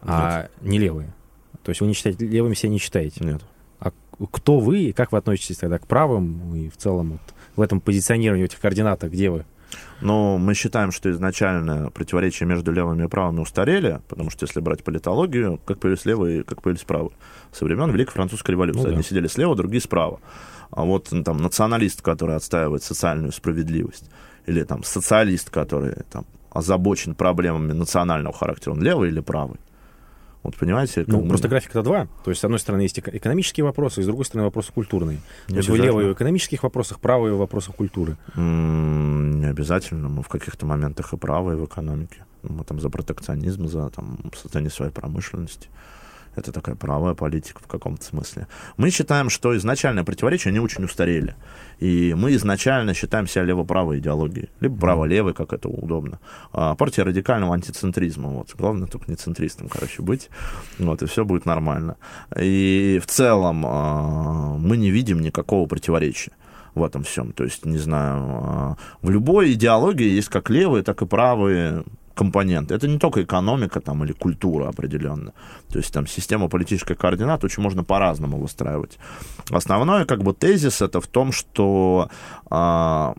[0.00, 0.50] а Нет.
[0.62, 1.14] не левые.
[1.62, 3.24] То есть вы не считаете, левыми себя не считаете?
[3.24, 3.42] Нет.
[3.80, 3.90] А
[4.30, 7.80] кто вы и как вы относитесь тогда к правым и в целом вот в этом
[7.80, 9.44] позиционировании, в этих координатах, где вы?
[10.00, 14.84] Но мы считаем, что изначально противоречия между левыми и правыми устарели, потому что если брать
[14.84, 17.12] политологию, как появились левые, как появились правые.
[17.52, 18.78] Со времен Великой Французской революции.
[18.80, 18.90] Ну, да.
[18.90, 20.20] Одни сидели слева, другие справа.
[20.70, 24.04] А вот там националист, который отстаивает социальную справедливость,
[24.46, 29.58] или там социалист, который там озабочен проблемами национального характера, он левый или правый?
[30.48, 31.04] Вот понимаете?
[31.06, 32.08] Ну, как просто бы- график это два.
[32.24, 35.18] То есть, с одной стороны, есть эко- экономические вопросы, и с другой стороны, вопросы культурные.
[35.48, 38.16] Не То есть вы левые в экономических вопросах, правые в вопросах культуры.
[38.34, 40.08] Не обязательно.
[40.08, 42.24] Мы в каких-то моментах и правы в экономике.
[42.42, 45.68] Мы там за протекционизм, за там, создание своей промышленности.
[46.38, 48.46] Это такая правая политика в каком-то смысле.
[48.76, 51.34] Мы считаем, что изначальные противоречия, они очень устарели.
[51.80, 54.50] И мы изначально считаем себя лево-правой идеологией.
[54.60, 56.20] Либо право-левой, как это удобно.
[56.52, 58.28] А, партия радикального антицентризма.
[58.28, 58.54] Вот.
[58.56, 60.30] Главное только не центристом, короче, быть.
[60.78, 61.96] Вот, и все будет нормально.
[62.38, 66.32] И в целом а, мы не видим никакого противоречия
[66.74, 67.32] в этом всем.
[67.32, 71.84] То есть, не знаю, а, в любой идеологии есть как левые, так и правые
[72.18, 72.74] компоненты.
[72.74, 75.32] Это не только экономика там, или культура определенно.
[75.68, 78.98] То есть там система политической координат очень можно по-разному выстраивать.
[79.50, 82.10] Основной как бы тезис это в том, что
[82.50, 83.14] а,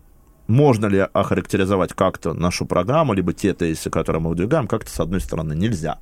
[0.48, 5.22] можно ли охарактеризовать как-то нашу программу, либо те тезисы, которые мы выдвигаем, как-то с одной
[5.22, 5.98] стороны нельзя.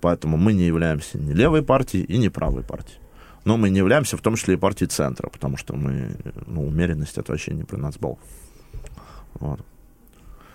[0.00, 3.00] Поэтому мы не являемся ни левой партией и ни правой партией.
[3.44, 6.16] Но мы не являемся в том числе и партией центра, потому что мы,
[6.46, 8.18] ну, умеренность это вообще не про нацбол.
[9.40, 9.60] Вот.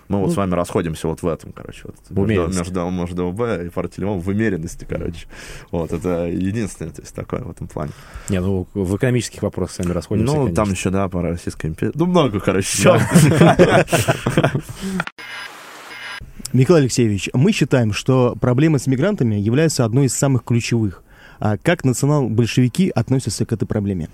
[0.08, 1.82] Мы вот Ну, с вами расходимся вот в этом, короче.
[1.84, 2.58] Вот, умеренности.
[2.58, 5.26] между, между МВ и партией Левом в умеренности, короче.
[5.70, 7.92] Вот, это единственное, то есть, такое в этом плане.
[8.28, 10.56] Не, ну, в экономических вопросах с вами расходимся, ну, конечно.
[10.56, 11.92] там еще, да, по Российской империи.
[11.94, 12.68] Ну, много, короче.
[16.54, 21.02] Михаил Алексеевич, мы считаем, что проблема с мигрантами является одной из самых ключевых.
[21.40, 24.08] А как национал-большевики относятся к этой проблеме?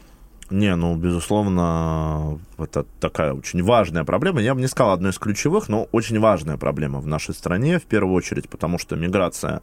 [0.51, 4.41] Не, ну, безусловно, это такая очень важная проблема.
[4.43, 7.85] Я бы не сказал одной из ключевых, но очень важная проблема в нашей стране, в
[7.85, 9.63] первую очередь, потому что миграция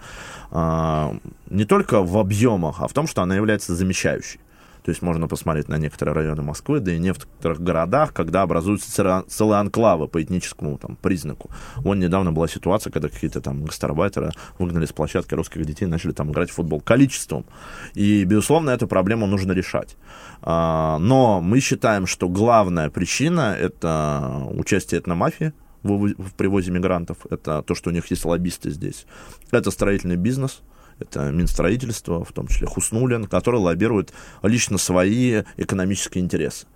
[0.49, 1.15] а,
[1.49, 4.39] не только в объемах, а в том, что она является замещающей.
[4.83, 9.23] То есть можно посмотреть на некоторые районы Москвы, да и в некоторых городах, когда образуются
[9.27, 11.49] целые анклавы по этническому там, признаку.
[11.77, 16.11] Вон недавно была ситуация, когда какие-то там гастарбайтеры выгнали с площадки русских детей и начали
[16.11, 17.45] там играть в футбол количеством.
[17.93, 19.97] И, безусловно, эту проблему нужно решать.
[20.41, 25.53] А, Но мы считаем, что главная причина— это участие этномафии
[25.83, 27.17] в в привозе мигрантов.
[27.29, 29.05] Это то, что у них есть лоббисты здесь.
[29.51, 30.61] Это строительный бизнес,
[31.01, 36.67] это Минстроительство, в том числе Хуснулин, который лоббирует лично свои экономические интересы.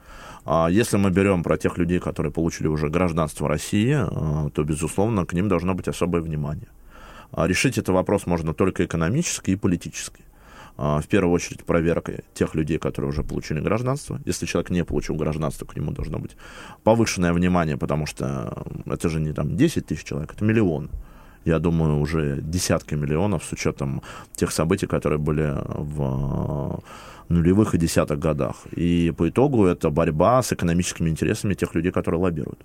[0.46, 5.26] А Если мы берем про тех людей, которые получили уже гражданство России, а, то, безусловно,
[5.26, 6.68] к ним должно быть особое внимание.
[7.32, 10.24] А Решить этот вопрос можно только экономически и политически.
[10.78, 14.20] А, В первую очередь проверка тех людей, которые уже получили гражданство.
[14.26, 16.38] Если человек не получил гражданство, к нему должно быть
[16.84, 20.92] повышенное внимание, потому что это же не там 10 тысяч человек, это миллион.
[21.46, 24.02] Я думаю, уже десятки миллионов с учетом
[24.36, 26.82] тех событий, которые были в
[27.30, 28.56] нулевых и десятых годах.
[28.76, 32.60] И по итогу это борьба с экономическими интересами тех людей, которые лоббируют.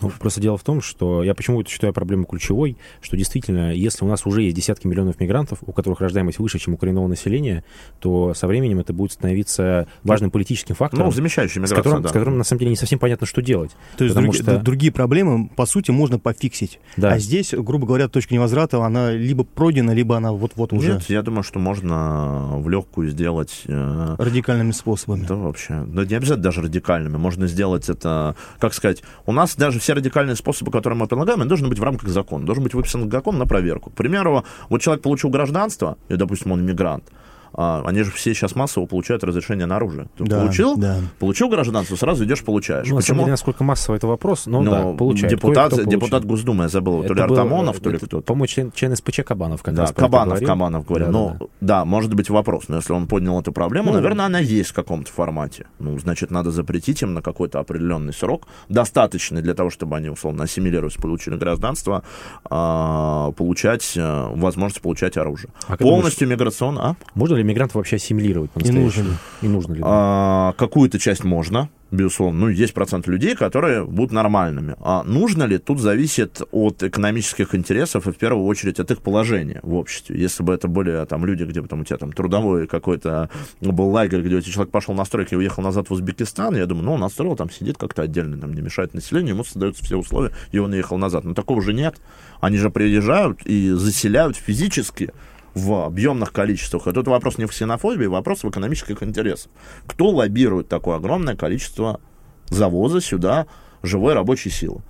[0.00, 4.08] Ну, просто дело в том, что я почему-то считаю проблему ключевой, что действительно, если у
[4.08, 7.64] нас уже есть десятки миллионов мигрантов, у которых рождаемость выше, чем у коренного населения,
[8.00, 12.08] то со временем это будет становиться важным политическим фактором, Ну, замещающая с, которым, да.
[12.08, 13.70] с которым на самом деле не совсем понятно, что делать.
[13.96, 16.80] То есть Потому други- что- другие проблемы, по сути, можно пофиксить.
[16.96, 17.12] Да.
[17.12, 21.22] А здесь, грубо говоря, точка невозврата, она либо пройдена, либо она вот-вот уже Нет, я
[21.22, 25.24] думаю, что можно в легкую сделать э, радикальными способами.
[25.26, 25.84] Да, вообще.
[25.86, 27.16] Да не обязательно даже радикальными.
[27.16, 31.48] Можно сделать это, как сказать, у нас даже все радикальные способы, которые мы предлагаем, они
[31.48, 32.46] должны быть в рамках закона.
[32.46, 33.90] Должен быть выписан закон на проверку.
[33.90, 37.14] К примеру, вот человек получил гражданство, и, допустим, он иммигрант, а,
[37.56, 40.08] они же все сейчас массово получают разрешение на оружие.
[40.16, 40.76] Ты Да, получил?
[40.76, 40.98] да.
[41.18, 42.88] Получил гражданство, сразу идешь, получаешь.
[42.88, 43.18] Ну, на самом Почему?
[43.20, 45.30] деле, насколько массово это вопрос, но Ну, да, получает.
[45.30, 45.88] депутат, получает.
[45.88, 48.24] депутат Госдумы, я забыл, то Это ли был, Артамонов, то ли это, кто-то.
[48.26, 50.48] По-моему, член, член СПЧ Кабанов как Да, раз Кабанов, говорил.
[50.48, 51.06] Кабанов говорил.
[51.06, 51.46] Да, ну, да, да.
[51.60, 54.74] да, может быть вопрос, но если он поднял эту проблему, Ну, наверное, она есть в
[54.74, 55.66] каком-то формате.
[55.78, 60.44] Ну, значит, надо запретить им на какой-то определенный срок, достаточный для того, чтобы они, условно,
[60.44, 62.02] ассимилировались, получили гражданство,
[62.50, 65.50] а, получать, э, возможность получать оружие.
[65.66, 66.96] А как думаешь, Полностью миграционно, а?
[67.14, 69.08] Можно ли мигрантов вообще ассимилировать Не нужно ли?
[69.42, 69.80] И нужно ли?
[69.84, 72.40] А, какую-то часть можно, безусловно.
[72.40, 74.76] Ну, есть процент людей, которые будут нормальными.
[74.80, 79.60] А нужно ли, тут зависит от экономических интересов и, в первую очередь, от их положения
[79.62, 80.20] в обществе.
[80.20, 83.30] Если бы это были там люди, где там у тебя там трудовой какой-то
[83.60, 86.66] был лагерь, где у тебя человек пошел на стройки и уехал назад в Узбекистан, я
[86.66, 89.96] думаю, ну, он настроил, там сидит как-то отдельно, там не мешает населению, ему создаются все
[89.96, 91.24] условия, и он уехал назад.
[91.24, 91.96] Но такого же нет.
[92.40, 95.12] Они же приезжают и заселяют физически
[95.54, 96.86] в объемных количествах.
[96.86, 99.50] И тут вопрос не в ксенофобии, вопрос в экономических интересах.
[99.86, 102.00] Кто лоббирует такое огромное количество
[102.48, 103.46] завоза сюда
[103.82, 104.82] живой рабочей силы?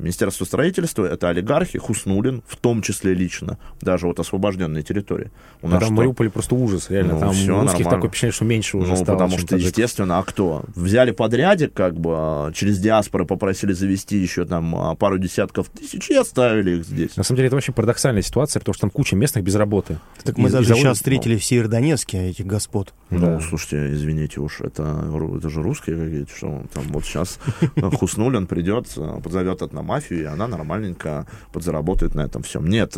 [0.00, 5.30] Министерство строительства— это олигархи, Хуснулин, в том числе лично, даже вот освобожденные территории.
[5.62, 5.94] У нас а там что?
[5.94, 7.14] в Мариуполе просто ужас, реально.
[7.14, 7.90] Ну, там все русских нормально.
[7.90, 9.16] такое впечатление, что меньше уже ну, стало.
[9.16, 9.68] потому что, таджиков.
[9.68, 10.64] естественно, а кто?
[10.74, 16.10] Взяли подрядик, как бы, а, через диаспоры попросили завести еще там а, пару десятков тысяч
[16.10, 17.16] и оставили их здесь.
[17.16, 19.98] На самом деле это очень парадоксальная ситуация, потому что там куча местных без работы.
[20.24, 22.94] Так мы и, даже и сейчас встретили в Северодонецке этих господ.
[23.10, 23.40] Ну, да.
[23.40, 27.38] слушайте, извините уж, это, это же русские какие-то, что там вот сейчас
[27.98, 28.86] Хуснулин придет,
[29.22, 32.68] позовет это на мафию, и она нормальненько подзаработает на этом всем.
[32.68, 32.96] Нет,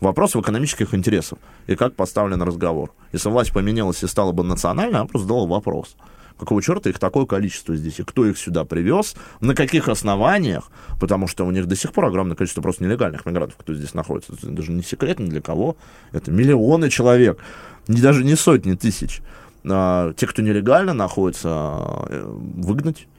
[0.00, 2.92] вопрос в экономических интересах и как поставлен разговор.
[3.12, 5.96] Если власть поменялась и стала бы национальной, она просто задала вопрос
[6.38, 10.70] какого черта их такое количество здесь, и кто их сюда привез, на каких основаниях,
[11.00, 14.34] потому что у них до сих пор огромное количество просто нелегальных мигрантов, кто здесь находится.
[14.34, 15.76] Это даже не секретно для кого.
[16.12, 17.38] Это миллионы человек,
[17.88, 19.22] не, даже не сотни тысяч.
[19.64, 21.48] А, те, кто нелегально находится,
[22.08, 23.15] э, выгнать а,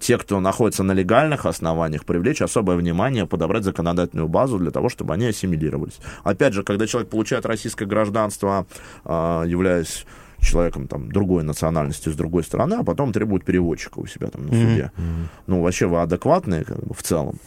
[0.00, 5.14] те, кто находится на легальных основаниях, привлечь особое внимание, подобрать законодательную базу для того, чтобы
[5.14, 5.98] они ассимилировались.
[6.24, 8.66] Опять же, когда человек получает российское гражданство,
[9.04, 10.04] а, являясь
[10.40, 14.52] человеком там другой национальности с другой стороны, а потом требует переводчика у себя там на
[14.52, 14.92] суде.
[14.96, 15.26] Mm-hmm.
[15.48, 17.38] Ну, вообще вы адекватные как бы, в целом.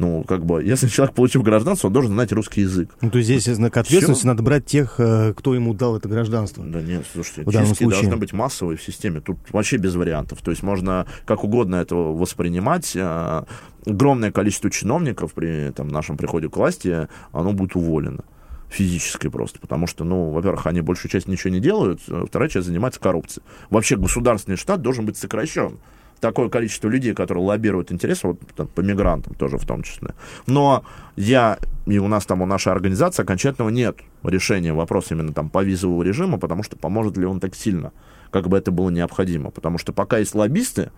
[0.00, 2.88] Ну, как бы, если человек получил гражданство, он должен знать русский язык.
[3.02, 4.28] Ну, то есть здесь знак ответственности Все?
[4.28, 6.64] надо брать тех, э, кто ему дал это гражданство.
[6.64, 8.00] Да нет, слушайте, в чистки случае.
[8.00, 9.20] должны быть массовые в системе.
[9.20, 10.40] Тут вообще без вариантов.
[10.40, 12.96] То есть можно как угодно это воспринимать.
[12.96, 13.42] Э,
[13.84, 18.24] огромное количество чиновников при там, нашем приходе к власти, оно будет уволено
[18.70, 22.68] физической просто, потому что, ну, во-первых, они большую часть ничего не делают, а вторая часть
[22.68, 23.44] занимается коррупцией.
[23.68, 25.78] Вообще государственный штат должен быть сокращен.
[26.20, 30.10] Такое количество людей, которые лоббируют интересы, вот там, по мигрантам тоже в том числе.
[30.46, 30.84] Но
[31.16, 35.64] я, и у нас там, у нашей организации окончательного нет решения вопроса именно там по
[35.64, 37.92] визовому режиму, потому что поможет ли он так сильно,
[38.30, 39.50] как бы это было необходимо.
[39.50, 40.90] Потому что пока есть лоббисты,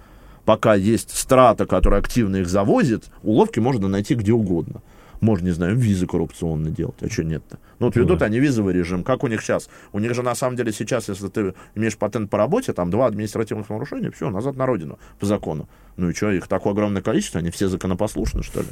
[0.44, 4.82] пока есть страта, которая активно их завозит, уловки можно найти где угодно
[5.22, 7.58] можно, не знаю, визы коррупционные делать, а что нет-то?
[7.78, 9.70] Ну, вот ведут они визовый режим, как у них сейчас?
[9.92, 13.06] У них же, на самом деле, сейчас, если ты имеешь патент по работе, там два
[13.06, 15.68] административных нарушения, все, назад на родину, по закону.
[15.96, 18.68] Ну и что, их такое огромное количество, они все законопослушны, что ли?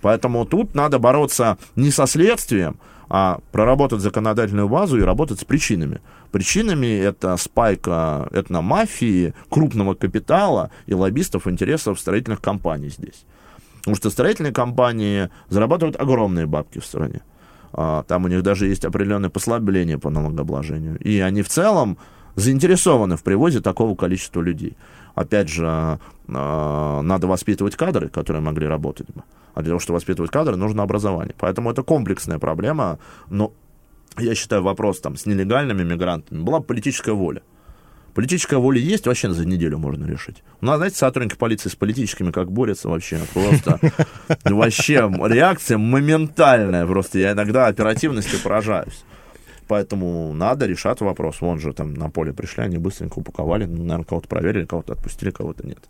[0.00, 2.78] Поэтому тут надо бороться не со следствием,
[3.08, 6.00] а проработать законодательную базу и работать с причинами.
[6.32, 13.24] Причинами это спайка этномафии, крупного капитала и лоббистов интересов строительных компаний здесь.
[13.84, 17.20] Потому что строительные компании зарабатывают огромные бабки в стране.
[17.74, 20.98] А, там у них даже есть определенное послабление по налогообложению.
[21.00, 21.98] И они в целом
[22.34, 24.78] заинтересованы в привозе такого количества людей.
[25.14, 29.22] Опять же, а, надо воспитывать кадры, которые могли работать бы.
[29.52, 31.34] А для того, чтобы воспитывать кадры, нужно образование.
[31.38, 32.98] Поэтому это комплексная проблема.
[33.28, 33.52] Но
[34.16, 37.42] я считаю, вопрос там с нелегальными мигрантами была политическая воля.
[38.14, 40.42] Политическая воля есть, вообще за неделю можно решить.
[40.60, 43.18] У нас, знаете, сотрудники полиции с политическими как борются вообще.
[43.32, 43.80] Просто
[44.44, 46.86] вообще реакция моментальная.
[46.86, 49.04] Просто я иногда оперативностью поражаюсь.
[49.66, 51.40] Поэтому надо решать вопрос.
[51.40, 55.30] Вон же там на поле пришли, они быстренько упаковали, ну, наверное, кого-то проверили, кого-то отпустили,
[55.30, 55.80] кого-то нет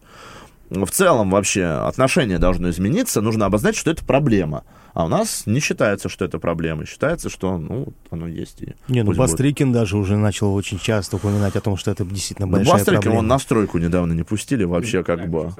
[0.70, 4.64] в целом вообще отношение должно измениться, нужно обозначить, что это проблема.
[4.92, 6.86] А у нас не считается, что это проблема.
[6.86, 8.62] Считается, что ну, оно есть.
[8.62, 9.80] И не, ну Бастрыкин будет.
[9.80, 13.18] даже уже начал очень часто упоминать о том, что это действительно большая ну, Бастрыкин, проблема.
[13.18, 15.52] он на стройку недавно не пустили вообще как бы.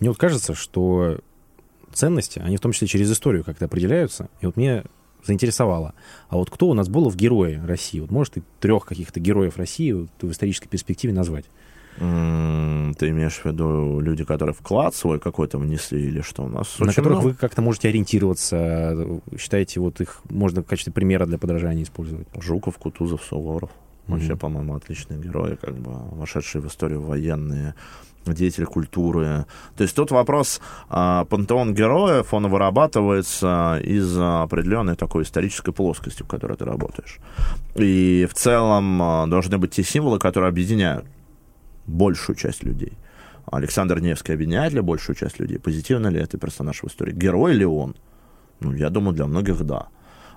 [0.00, 1.18] Мне вот кажется, что
[1.92, 4.28] ценности, они в том числе через историю как-то определяются.
[4.40, 4.84] И вот мне
[5.24, 5.94] заинтересовало.
[6.28, 8.00] А вот кто у нас был в герое России?
[8.00, 11.46] Вот может, и трех каких-то героев России вот, в исторической перспективе назвать?
[11.96, 16.78] Ты имеешь в виду люди, которые вклад свой какой-то внесли или что у нас?
[16.78, 17.24] На которых много...
[17.24, 22.26] вы как-то можете ориентироваться, считаете, вот их можно в качестве примера для подражания использовать?
[22.40, 23.70] Жуков, Кутузов, Суворов.
[24.06, 24.36] Вообще, mm-hmm.
[24.36, 27.74] по-моему, отличные герои, как бы вошедшие в историю военные,
[28.26, 29.46] деятели культуры.
[29.76, 36.26] То есть тут вопрос, а, пантеон героев, он вырабатывается из определенной такой исторической плоскости, в
[36.26, 37.18] которой ты работаешь.
[37.74, 41.06] И в целом а, должны быть те символы, которые объединяют
[41.86, 42.92] большую часть людей.
[43.46, 45.58] Александр Невский объединяет ли большую часть людей?
[45.58, 47.12] Позитивно ли это персонаж в истории?
[47.12, 47.94] Герой ли он?
[48.60, 49.88] Ну, я думаю, для многих да.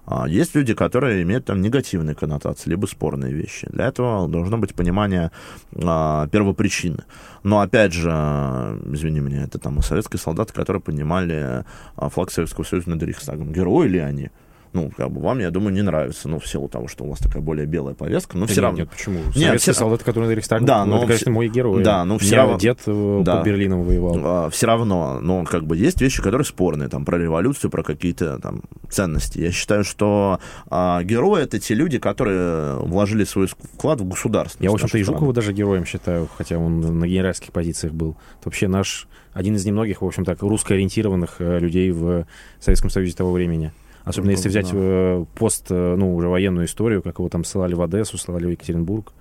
[0.05, 3.67] А есть люди, которые имеют там негативные коннотации, либо спорные вещи.
[3.69, 5.31] Для этого должно быть понимание
[5.75, 7.03] а, первопричины.
[7.43, 11.65] Но опять же, извини меня, это там советские солдаты, которые поднимали
[11.97, 13.51] а, флаг Советского Союза над Рейхстагом.
[13.51, 14.29] Герои ли они?
[14.77, 17.19] Ну, как бы вам, я думаю, не нравится, ну, в силу того, что у вас
[17.19, 18.79] такая более белая повестка, но Да все нет, равно.
[18.79, 19.15] Нет, почему?
[19.17, 21.83] Нет, Советские все- солдаты, которые на Рейхстаг, Да, ну, но это, конечно, мой герой.
[21.83, 23.37] да, но все равно- дед э, Да.
[23.37, 24.49] под Берлином воевал.
[24.51, 28.61] все равно, ну, как бы есть вещи, которые спорные, там, про революцию, про какие-то там
[28.89, 29.39] ценности.
[29.39, 34.63] Я считаю, что а, герои это те люди, которые вложили свой вклад в государство.
[34.63, 38.11] Я, в общем-то, и Жукова даже героем считаю, хотя он на генеральских позициях был.
[38.39, 42.25] Это вообще наш, один из немногих, в общем-то, русско-ориентированных э, людей в
[42.59, 43.71] Советском Союзе того времени.
[44.07, 47.81] Особенно если взять э, пост, э, ну, уже военную историю, как его там ссылали в
[47.81, 49.11] Одессу, ссылали в Екатеринбург.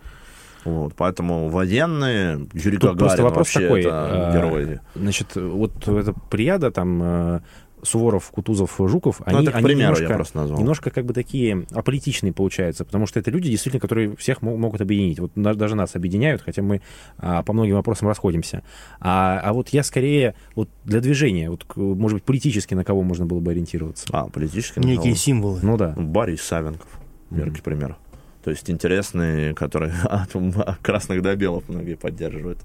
[0.65, 4.81] Вот, поэтому военные, Юрий Тут просто Гагарин вопрос вообще такой, это а, герои.
[4.97, 7.41] Значит, вот эта приада, там, э,
[7.87, 10.59] Суворов, Кутузов, Жуков, Ну, они, это к они примеру немножко, я просто назвал.
[10.61, 14.81] немножко как бы такие аполитичные получаются, потому что это люди, действительно, которые всех мо- могут
[14.81, 15.19] объединить.
[15.21, 16.83] Вот даже нас объединяют, хотя мы
[17.19, 18.63] а, по многим вопросам расходимся.
[19.01, 23.27] А, а вот я скорее вот для движения, вот, может быть, политически на кого можно
[23.27, 24.07] было бы ориентироваться.
[24.13, 25.15] А, политически Некие назвал.
[25.17, 25.61] символы.
[25.63, 25.95] Ну да.
[25.97, 26.89] Борис Савенков,
[27.31, 27.97] яркий пример.
[28.45, 30.31] То есть интересные, которые от
[30.83, 32.59] красных до белых многие поддерживают.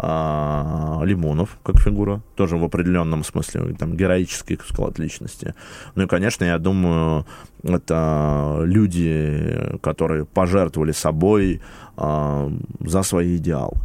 [0.00, 5.54] А, Лимонов как фигура, тоже в определенном смысле, там, героический склад личности.
[5.96, 7.26] Ну и, конечно, я думаю,
[7.64, 11.60] это люди, которые пожертвовали собой
[11.96, 12.48] а,
[12.80, 13.76] за свои идеалы.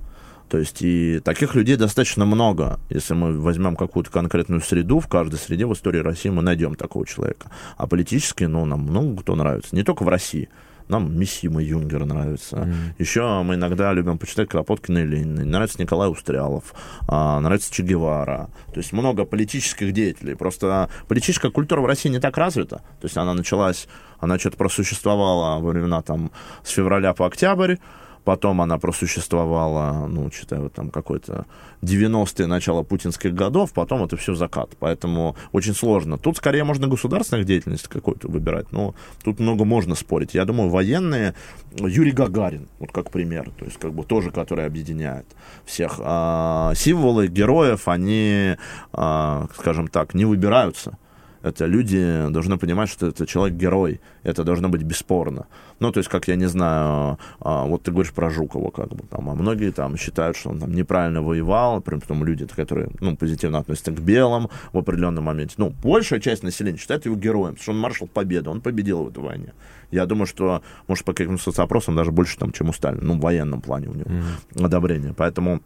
[0.49, 2.79] То есть и таких людей достаточно много.
[2.89, 7.07] Если мы возьмем какую-то конкретную среду, в каждой среде в истории России мы найдем такого
[7.07, 7.49] человека.
[7.75, 9.75] А политически, ну, нам много кто нравится.
[9.75, 10.49] Не только в России.
[10.87, 12.57] Нам Миссима Юнгер нравится.
[12.57, 12.75] Мгм.
[12.97, 15.45] Еще мы иногда любим почитать Кропоткина и Ленина.
[15.45, 16.73] Нравится Николай Устрялов,
[17.07, 18.49] а, нравится Че Гевара.
[18.73, 20.35] То есть много политических деятелей.
[20.35, 22.77] Просто политическая культура в России не так развита.
[22.77, 23.87] То есть она началась,
[24.19, 26.31] она что-то просуществовала во времена там
[26.63, 27.77] с февраля по октябрь,
[28.23, 31.45] Потом она просуществовала, ну, считаю, там какой-то
[31.81, 34.71] 90-е, начало путинских годов, потом это все закат.
[34.79, 36.17] Поэтому очень сложно.
[36.17, 40.33] Тут скорее можно государственных деятельность какую-то выбирать, но тут много можно спорить.
[40.33, 41.33] Я думаю, военные,
[41.73, 45.25] Юрий Гагарин, вот как пример, то есть как бы тоже, который объединяет
[45.65, 45.99] всех.
[45.99, 48.55] А, символы героев, они,
[48.93, 50.97] а, скажем так, не выбираются.
[51.43, 53.99] Это люди должны понимать, что это человек-герой.
[54.23, 55.45] Это должно быть бесспорно.
[55.79, 59.03] Ну, то есть, как я не знаю, а, вот ты говоришь про Жукова, как бы
[59.09, 63.17] там, а многие там считают, что он там неправильно воевал, при том люди, которые, ну,
[63.17, 65.55] позитивно относятся к белым в определенном моменте.
[65.57, 69.09] Ну, большая часть населения считает его героем, потому что он маршал Победы, он победил в
[69.09, 69.53] этой войне.
[69.91, 73.19] Я думаю, что, может, по каким-то соцопросам даже больше, там, чем у Сталина, ну, в
[73.19, 74.65] военном плане у него Мгм.
[74.65, 75.13] одобрение.
[75.13, 75.59] Поэтому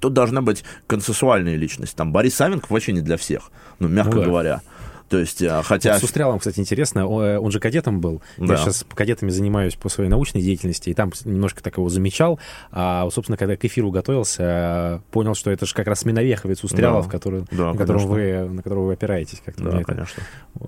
[0.00, 1.96] тут должна быть консенсуальная личность.
[1.96, 4.26] Там Борис Савенков вообще не для всех, ну, мягко Ну да.
[4.26, 4.60] говоря.
[5.08, 5.92] То есть, а, хотя...
[5.92, 8.20] Вот с Устряловым, кстати, интересно, э, он же кадетом был.
[8.36, 8.54] Да.
[8.54, 12.38] Я сейчас кадетами занимаюсь по своей научной деятельности, и там немножко так его замечал.
[12.70, 17.06] А, собственно, когда к эфиру готовился, э, понял, что это же как раз Миновеховец Устрялов,
[17.06, 17.10] Да.
[17.10, 18.08] который, Да, на, котором конечно.
[18.46, 19.40] вы, на которого вы опираетесь.
[19.44, 20.22] Как-то Да, мне это- конечно.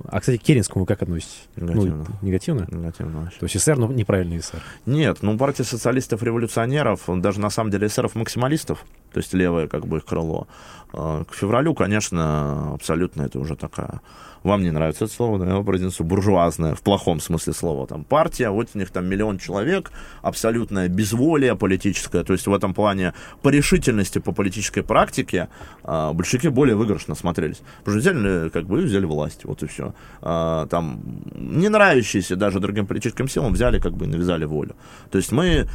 [0.08, 1.48] А, кстати, к Керенскому как относитесь?
[1.56, 2.06] Негативно.
[2.08, 2.66] Ну, негативно?
[2.70, 3.38] Негативно вообще.
[3.40, 4.62] То есть СССР, но неправильный СССР.
[4.86, 10.04] Нет, ну партия социалистов-революционеров, даже на самом деле эсеров-максималистов, то есть левое как бы их
[10.04, 10.46] крыло,
[10.92, 14.00] к февралю, конечно, абсолютно это уже такая...
[14.42, 15.62] Вам не нравится это слово, но я его
[16.02, 17.86] буржуазная, в плохом смысле слова.
[17.86, 22.72] Там партия, вот у них там миллион человек, абсолютное безволие политическое, то есть в этом
[22.72, 23.12] плане
[23.42, 25.48] по решительности, по политической практике
[25.84, 27.60] э, большевики более выигрышно смотрелись.
[27.84, 29.92] Потому что взяли, как бы, взяли власть, вот и все.
[30.22, 31.02] Там
[31.34, 34.74] не нравящиеся даже другим политическим силам взяли, как бы, навязали волю.
[35.10, 35.68] То есть мы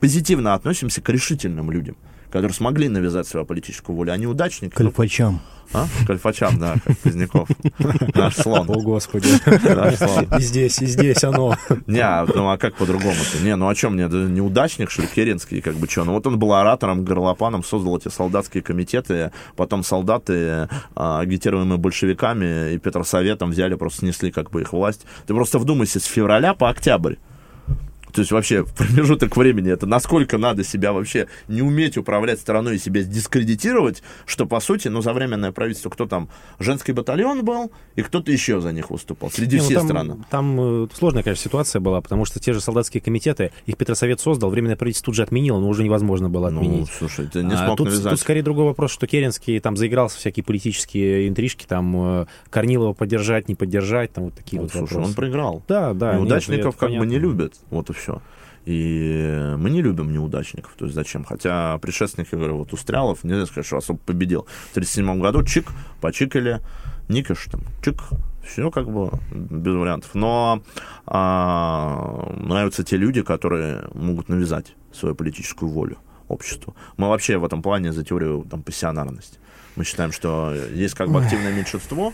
[0.00, 1.96] позитивно относимся к решительным людям,
[2.30, 4.72] которые смогли навязать свою политическую волю, а неудачники...
[4.78, 5.40] ну, Кальфачам.
[5.72, 5.86] а?
[6.06, 7.48] Кальфачам, да, как Поздняков.
[8.14, 8.68] Наш слон.
[8.70, 9.28] О, Господи.
[9.74, 10.26] Наш слон.
[10.38, 11.56] И здесь, и здесь оно.
[11.86, 13.42] Не, а, ну а как по-другому-то?
[13.42, 14.08] Не, ну о чем мне?
[14.08, 16.04] Да неудачник, что ли, Керенский, как бы что?
[16.04, 22.74] Ну вот он был оратором, горлопаном, создал эти солдатские комитеты, потом солдаты, а, агитируемые большевиками
[22.74, 25.06] и Петросоветом, взяли, просто снесли как бы их власть.
[25.26, 27.14] Ты просто вдумайся, с февраля по октябрь.
[28.16, 32.78] То есть вообще промежуток времени, это насколько надо себя вообще не уметь управлять страной и
[32.78, 38.00] себя дискредитировать, что по сути, ну, за временное правительство кто там, женский батальон был, и
[38.02, 40.16] кто-то еще за них выступал, среди Не, ну, всей там, страны.
[40.30, 44.48] Там э, сложная, конечно, ситуация была, потому что те же солдатские комитеты, их Петросовет создал,
[44.48, 46.88] временное правительство тут же отменило, но уже невозможно было Ну, отменить.
[46.88, 48.10] слушай, ты не А смог тут, навязать.
[48.12, 53.48] тут скорее другой вопрос, что Керенский там заигрался всякие политические интрижки, там э, Корнилова поддержать,
[53.48, 55.08] не поддержать, там вот такие Ну, вот слушай, вопросы.
[55.10, 55.62] он проиграл.
[55.68, 56.12] Да, да.
[56.12, 57.18] нет, Неудачников это как бы не понятно.
[57.22, 58.05] любят, вот и все.
[58.64, 61.24] И мы не любим неудачников, то есть зачем?
[61.24, 64.42] Хотя предшественник, я говорю, вот Устрялов, нельзя сказать, что особо победил.
[64.42, 65.68] В 1937 году чик,
[66.00, 66.60] почикали,
[67.08, 68.02] Никиш там, чик,
[68.44, 70.10] все как бы без вариантов.
[70.14, 70.62] Но
[71.06, 75.98] а, нравятся те люди, которые могут навязать свою политическую волю
[76.28, 76.74] обществу.
[76.96, 79.38] Мы вообще в этом плане за теорию там, пассионарности.
[79.76, 82.12] Мы считаем, что есть как бы активное меньшинство,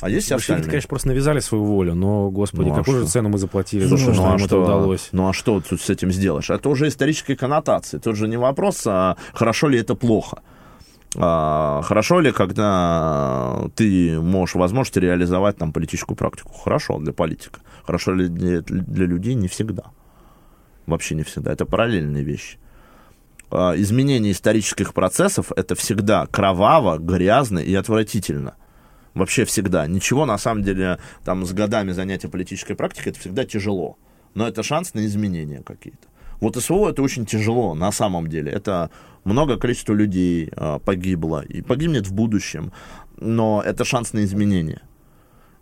[0.00, 0.66] А есть все остальные.
[0.66, 3.12] конечно, просто навязали свою волю, но, господи, Ну, а какую же что?
[3.12, 5.08] цену мы заплатили, Слушай, за то, ну, что а нам это что, удалось.
[5.12, 6.50] ну а что тут с этим сделаешь?
[6.50, 7.98] Это уже исторические коннотации.
[7.98, 10.42] Тут же не вопрос, а хорошо ли это плохо.
[11.18, 16.52] А, хорошо ли, когда ты можешь возможность реализовать там политическую практику?
[16.52, 17.60] Хорошо для политика.
[17.84, 19.34] Хорошо ли для, для людей?
[19.34, 19.84] Не всегда.
[20.86, 21.52] Вообще не всегда.
[21.52, 22.58] Это параллельные вещи.
[23.50, 28.56] А, изменение исторических процессов это всегда кроваво, грязно и отвратительно.
[29.16, 29.86] Вообще всегда.
[29.86, 33.96] Ничего, на самом деле, там с годами занятия политической практикой, это всегда тяжело.
[34.34, 36.06] Но это шанс на изменения какие-то.
[36.40, 38.52] Вот СВО это очень тяжело, на самом деле.
[38.52, 38.90] Это
[39.24, 42.72] много количества людей а, погибло и погибнет в будущем.
[43.16, 44.82] Но это шанс на изменения.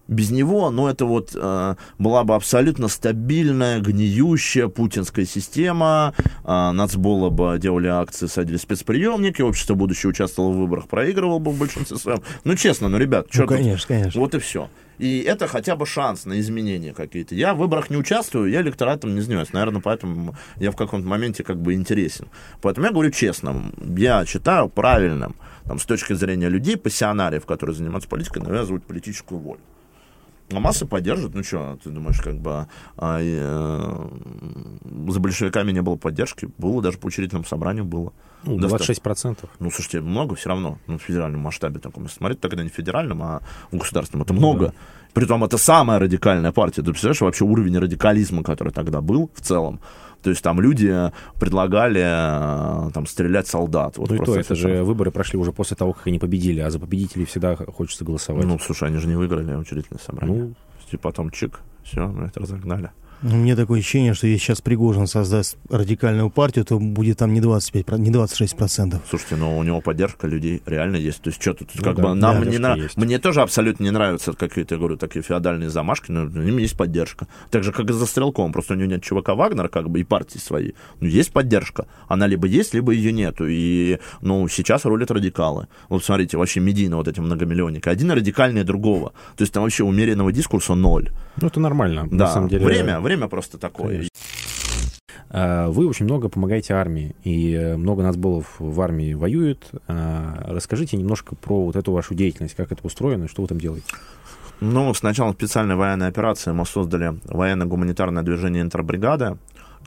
[0.06, 6.14] Без него, ну, это вот э, была бы абсолютно стабильная, гниющая путинская система.
[6.44, 11.58] Э, нацбола бы делали акции, садили спецприемники, общество будущее участвовало в выборах, проигрывало бы в
[11.58, 12.22] большинстве своем.
[12.44, 14.20] Ну, честно, ну, ребят, что Ну, конечно, конечно.
[14.20, 14.68] Вот и все.
[14.98, 17.34] И это хотя бы шанс на изменения какие-то.
[17.34, 19.52] Я в выборах не участвую, я электоратом не занимаюсь.
[19.52, 22.28] Наверное, поэтому я в каком-то моменте как бы интересен.
[22.62, 28.08] Поэтому я говорю честно, я считаю правильным, там, с точки зрения людей, пассионариев, которые занимаются
[28.08, 29.60] политикой, навязывать политическую волю.
[30.52, 32.66] А массы поддержат, ну что, ты думаешь, как бы
[32.96, 38.12] а, э, за большевиками не было поддержки, было даже по учредительному собранию было.
[38.44, 39.48] Ну, Доста- 26%.
[39.58, 42.04] ну, слушайте, много все равно, ну, в федеральном масштабе таком.
[42.04, 43.40] Если смотреть, тогда не в федеральном, а
[43.72, 44.24] в государственном.
[44.24, 44.74] Это много.
[45.14, 46.82] Притом это самая радикальная партия.
[46.82, 49.80] Ты представляешь вообще уровень радикализма, который тогда был в целом?
[50.24, 53.98] То есть там люди предлагали э, там стрелять солдат.
[53.98, 56.70] Вот ну и то, это же выборы прошли уже после того, как они победили, а
[56.70, 58.46] за победителей всегда хочется голосовать.
[58.46, 60.44] Ну, слушай, они же не выиграли учредительное собрание.
[60.44, 60.54] Ну,
[60.90, 62.90] И потом чик, все, мы это разогнали.
[63.26, 67.40] Ну, Мне такое ощущение, что если сейчас Пригожин создаст радикальную партию, то будет там не
[67.40, 69.00] 25, про- не 26 процентов.
[69.08, 71.22] Слушайте, но у него поддержка людей реально есть.
[71.22, 72.74] То есть что тут, Ну как да, бы нам поддержка не на...
[72.76, 72.96] есть.
[72.98, 76.76] мне тоже абсолютно не нравятся какие-то, я говорю, такие феодальные замашки, но у них есть
[76.76, 77.26] поддержка.
[77.50, 78.52] Так же, как и за Стрелковым.
[78.52, 80.74] Просто у него нет ЧВК Вагнера, как бы, и партии своей.
[81.00, 81.86] Но есть поддержка.
[82.08, 83.46] Она либо есть, либо ее нету.
[83.48, 85.68] И, ну, сейчас рулят радикалы.
[85.88, 87.88] Вот смотрите, вообще медийно вот эти многомиллионники.
[87.88, 89.14] Один радикальнее другого.
[89.36, 91.08] То есть там вообще умеренного дискурса ноль.
[91.40, 92.06] ну, это нормально.
[92.10, 93.88] Да, На самом деле, время, время просто такое.
[93.88, 94.10] Конечно.
[95.30, 99.68] А, Вы очень много помогаете армии, и э, много нацболов в армии воюют.
[99.88, 103.86] А, Расскажите немножко про вот эту вашу деятельность, как это устроено, что вы там делаете.
[104.60, 109.36] Ну, с началом специальной военной операции мы создали военно-гуманитарное движение «Интербригада»,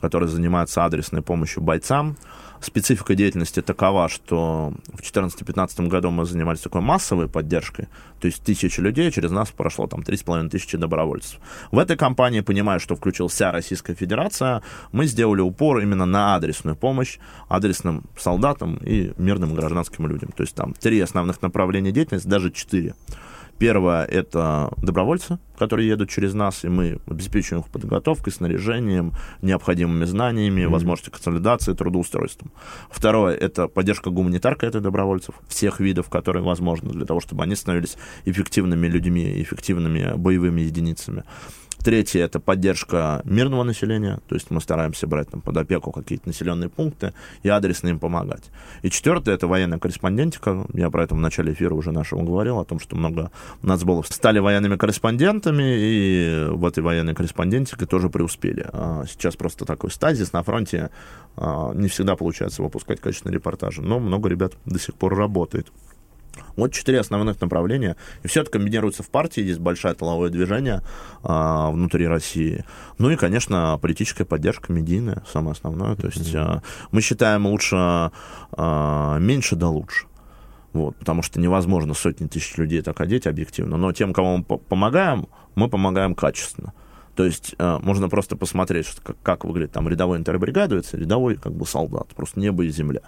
[0.00, 2.16] которое занимается адресной помощью бойцам.
[2.60, 7.88] Специфика деятельности такова, что в 2014-2015 году мы занимались такой массовой поддержкой,
[8.20, 11.38] то есть тысячи людей, через нас прошло там 3,5 тысячи добровольцев.
[11.70, 16.74] В этой кампании, понимая, что включилась вся Российская Федерация, мы сделали упор именно на адресную
[16.76, 20.30] помощь адресным солдатам и мирным гражданским людям.
[20.36, 22.94] То есть там три основных направления деятельности, даже четыре.
[23.58, 30.62] Первое— это добровольцы, которые едут через нас, и мы обеспечиваем их подготовкой, снаряжением, необходимыми знаниями,
[30.62, 30.72] Мгм.
[30.72, 32.52] возможностью консолидации, трудоустройством.
[32.90, 37.96] Второе— это поддержка гуманитарка этой добровольцев, всех видов, которые возможны, для того, чтобы они становились
[38.26, 41.24] эффективными людьми, эффективными боевыми единицами.
[41.88, 46.68] Третье— это поддержка мирного населения, то есть мы стараемся брать там, под опеку какие-то населенные
[46.68, 48.50] пункты и адресно им помогать.
[48.82, 50.66] И четвертое— это военная корреспондентика.
[50.74, 53.30] Я про это в начале эфира уже нашего говорил, о том, что много
[53.62, 58.66] нацболов стали военными корреспондентами, и в этой военной корреспондентике тоже преуспели.
[58.70, 60.90] А Сейчас просто такой стазис на фронте.
[61.36, 65.72] а, Не всегда получается выпускать качественные репортажи, но много ребят до сих пор работает.
[66.56, 67.96] Вот четыре основных направления.
[68.22, 69.42] И все это комбинируется в партии.
[69.42, 70.82] Есть большое тыловое движение
[71.22, 72.64] а, внутри России.
[72.98, 75.96] Ну и, конечно, политическая поддержка медийная, самое основное.
[75.96, 77.76] То есть а, мы считаем лучше
[78.52, 80.06] а, меньше да лучше.
[80.72, 83.76] Вот, потому что невозможно сотни тысяч людей так одеть объективно.
[83.76, 86.74] Но тем, кому мы по- помогаем, мы помогаем качественно.
[87.16, 91.34] То есть э, можно просто посмотреть, что, как, как выглядит там рядовой интербригадовец, и рядовой
[91.34, 92.08] как бы солдат.
[92.14, 93.00] Просто небо и земля.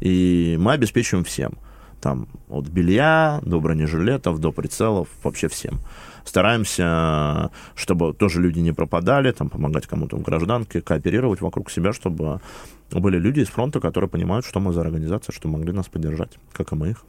[0.00, 1.58] И мы обеспечиваем всем.
[2.04, 5.80] Там от белья до бронежилетов, до прицелов, вообще всем.
[6.26, 12.42] Стараемся, чтобы тоже люди не пропадали, там, помогать кому-то в гражданке, кооперировать вокруг себя, чтобы
[12.90, 16.72] были люди из фронта, которые понимают, что мы за организация, что могли нас поддержать, как
[16.72, 17.06] и мы их.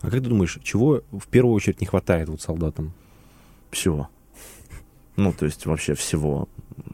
[0.00, 2.92] А как ты думаешь, чего в первую очередь не хватает вот солдатам?
[3.70, 4.08] Всего.
[5.14, 6.48] Ну, то есть вообще всего.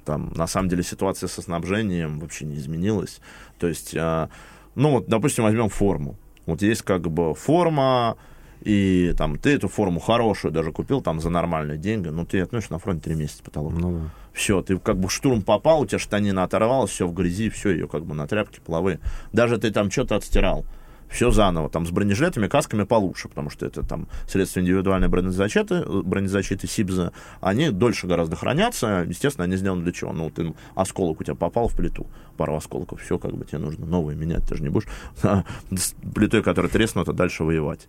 [0.05, 3.23] Там, на самом деле, ситуация со снабжением вообще не изменилась.
[3.59, 4.29] То есть, а,
[4.75, 6.19] ну вот, допустим, возьмем форму.
[6.47, 8.17] Вот есть как бы форма,
[8.63, 12.71] и там ты эту форму хорошую даже купил там за нормальные деньги, ну ты относишь
[12.71, 13.73] на фронте три месяца потолок.
[13.73, 14.11] Ну, да.
[14.33, 17.71] Все, ты как бы в штурм попал, у тебя штанина оторвалась, все в грязи, все,
[17.71, 19.01] ее как бы на тряпке половые.
[19.33, 20.65] Даже ты там что-то отстирал.
[21.13, 26.67] Все заново, там, с бронежилетами, касками получше, потому что это там средства индивидуальной бронезащиты, бронезащиты
[26.67, 30.13] СИБЗа, они дольше гораздо хранятся, естественно, они сделаны для чего?
[30.13, 32.07] Ну, ты осколок у тебя попал в плиту,
[32.37, 34.89] пару осколков, все, как бы тебе нужно новые менять, ты же не будешь
[35.23, 37.89] с плитой, которая треснута, дальше воевать.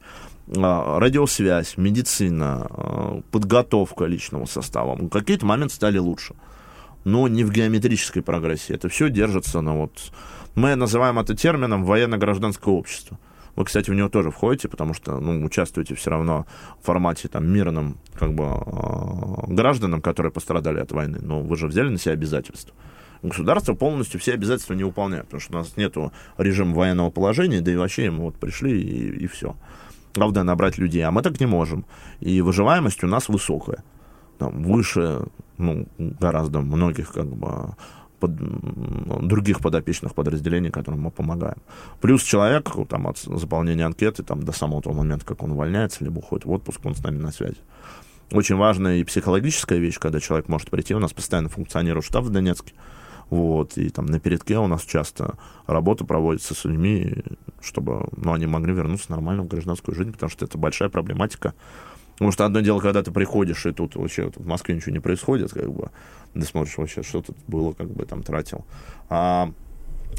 [0.56, 6.36] А, радиосвязь, медицина, а, подготовка личного состава, в какие-то моменты стали лучше
[7.06, 8.74] но не в геометрической прогрессии.
[8.74, 10.12] Это все держится на вот...
[10.56, 13.18] Мы называем это термином военно-гражданское общество.
[13.56, 16.46] Вы, кстати, в него тоже входите, потому что ну, участвуете все равно
[16.82, 21.20] в формате там, мирным как бы, э, гражданам, которые пострадали от войны.
[21.22, 22.74] Но вы же взяли на себя обязательства.
[23.22, 25.96] Государство полностью все обязательства не выполняет, потому что у нас нет
[26.38, 29.56] режима военного положения, да и вообще мы вот пришли и, и все.
[30.16, 31.86] Главное набрать людей, а мы так не можем.
[32.20, 33.84] И выживаемость у нас высокая.
[34.40, 35.26] Там, выше
[35.58, 37.76] ну, гораздо многих как бы
[38.24, 41.58] под, других подопечных подразделений, которым мы помогаем.
[42.00, 46.20] Плюс человек там, от заполнения анкеты там, до самого того момента, как он увольняется, либо
[46.20, 47.58] уходит в отпуск, он с нами на связи.
[48.32, 50.96] Очень важная и психологическая вещь, когда человек может прийти.
[50.96, 52.74] У нас постоянно функционирует штаб в Донецке.
[53.30, 55.36] Вот, и там на передке у нас часто
[55.68, 57.24] работа проводится с людьми,
[57.62, 61.54] чтобы ну, они могли вернуться нормально в гражданскую жизнь, потому что это большая проблематика
[62.14, 65.52] Потому что одно дело, когда ты приходишь, и тут вообще в Москве ничего не происходит,
[65.52, 65.90] как бы,
[66.34, 68.66] ты смотришь вообще, что тут было, как бы там тратил.
[69.10, 69.52] А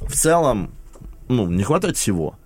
[0.01, 0.73] в целом,
[1.29, 2.37] ну, не хватает всего.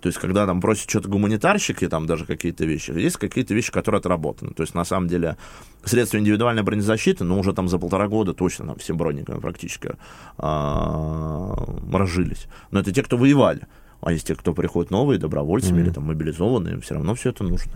[0.00, 4.00] То есть, когда там просят что-то гуманитарщики, там даже какие-то вещи, есть какие-то вещи, которые
[4.00, 4.52] отработаны.
[4.52, 5.38] То есть, на самом деле,
[5.82, 9.92] средства индивидуальной бронезащиты, ну, уже там за полтора года точно там все брониками практически
[10.36, 11.54] а,
[11.90, 12.48] разжились.
[12.70, 13.66] Но это те, кто воевали.
[14.02, 15.84] А есть те, кто приходит новые, добровольцами mm-hmm.
[15.84, 17.72] или там мобилизованные, все равно все это нужно.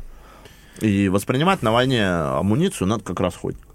[0.81, 3.67] И воспринимать на войне амуницию надо как расходник.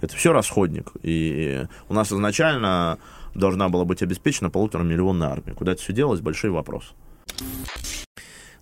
[0.00, 0.92] Это все расходник.
[1.02, 2.98] И у нас изначально
[3.34, 5.54] должна была быть обеспечена полутора миллионная армия.
[5.54, 6.94] Куда это все делалось, большой вопрос.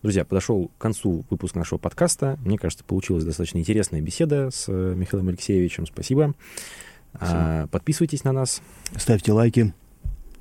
[0.02, 2.38] Друзья, подошел к концу выпуск нашего подкаста.
[2.44, 5.86] Мне кажется, получилась достаточно интересная беседа с э, Михаилом Алексеевичем.
[5.86, 6.34] Спасибо.
[7.16, 7.38] Спасибо.
[7.40, 8.62] А, подписывайтесь на нас.
[8.96, 9.74] Ставьте лайки.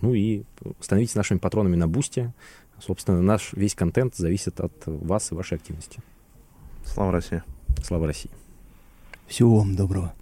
[0.02, 0.44] Ну и
[0.80, 2.34] становитесь нашими патронами на Бусте.
[2.80, 6.02] Собственно, наш весь контент зависит от вас и вашей активности.
[6.94, 7.44] Слава России.
[7.84, 8.32] Слава России.
[9.28, 10.14] Всего вам доброго.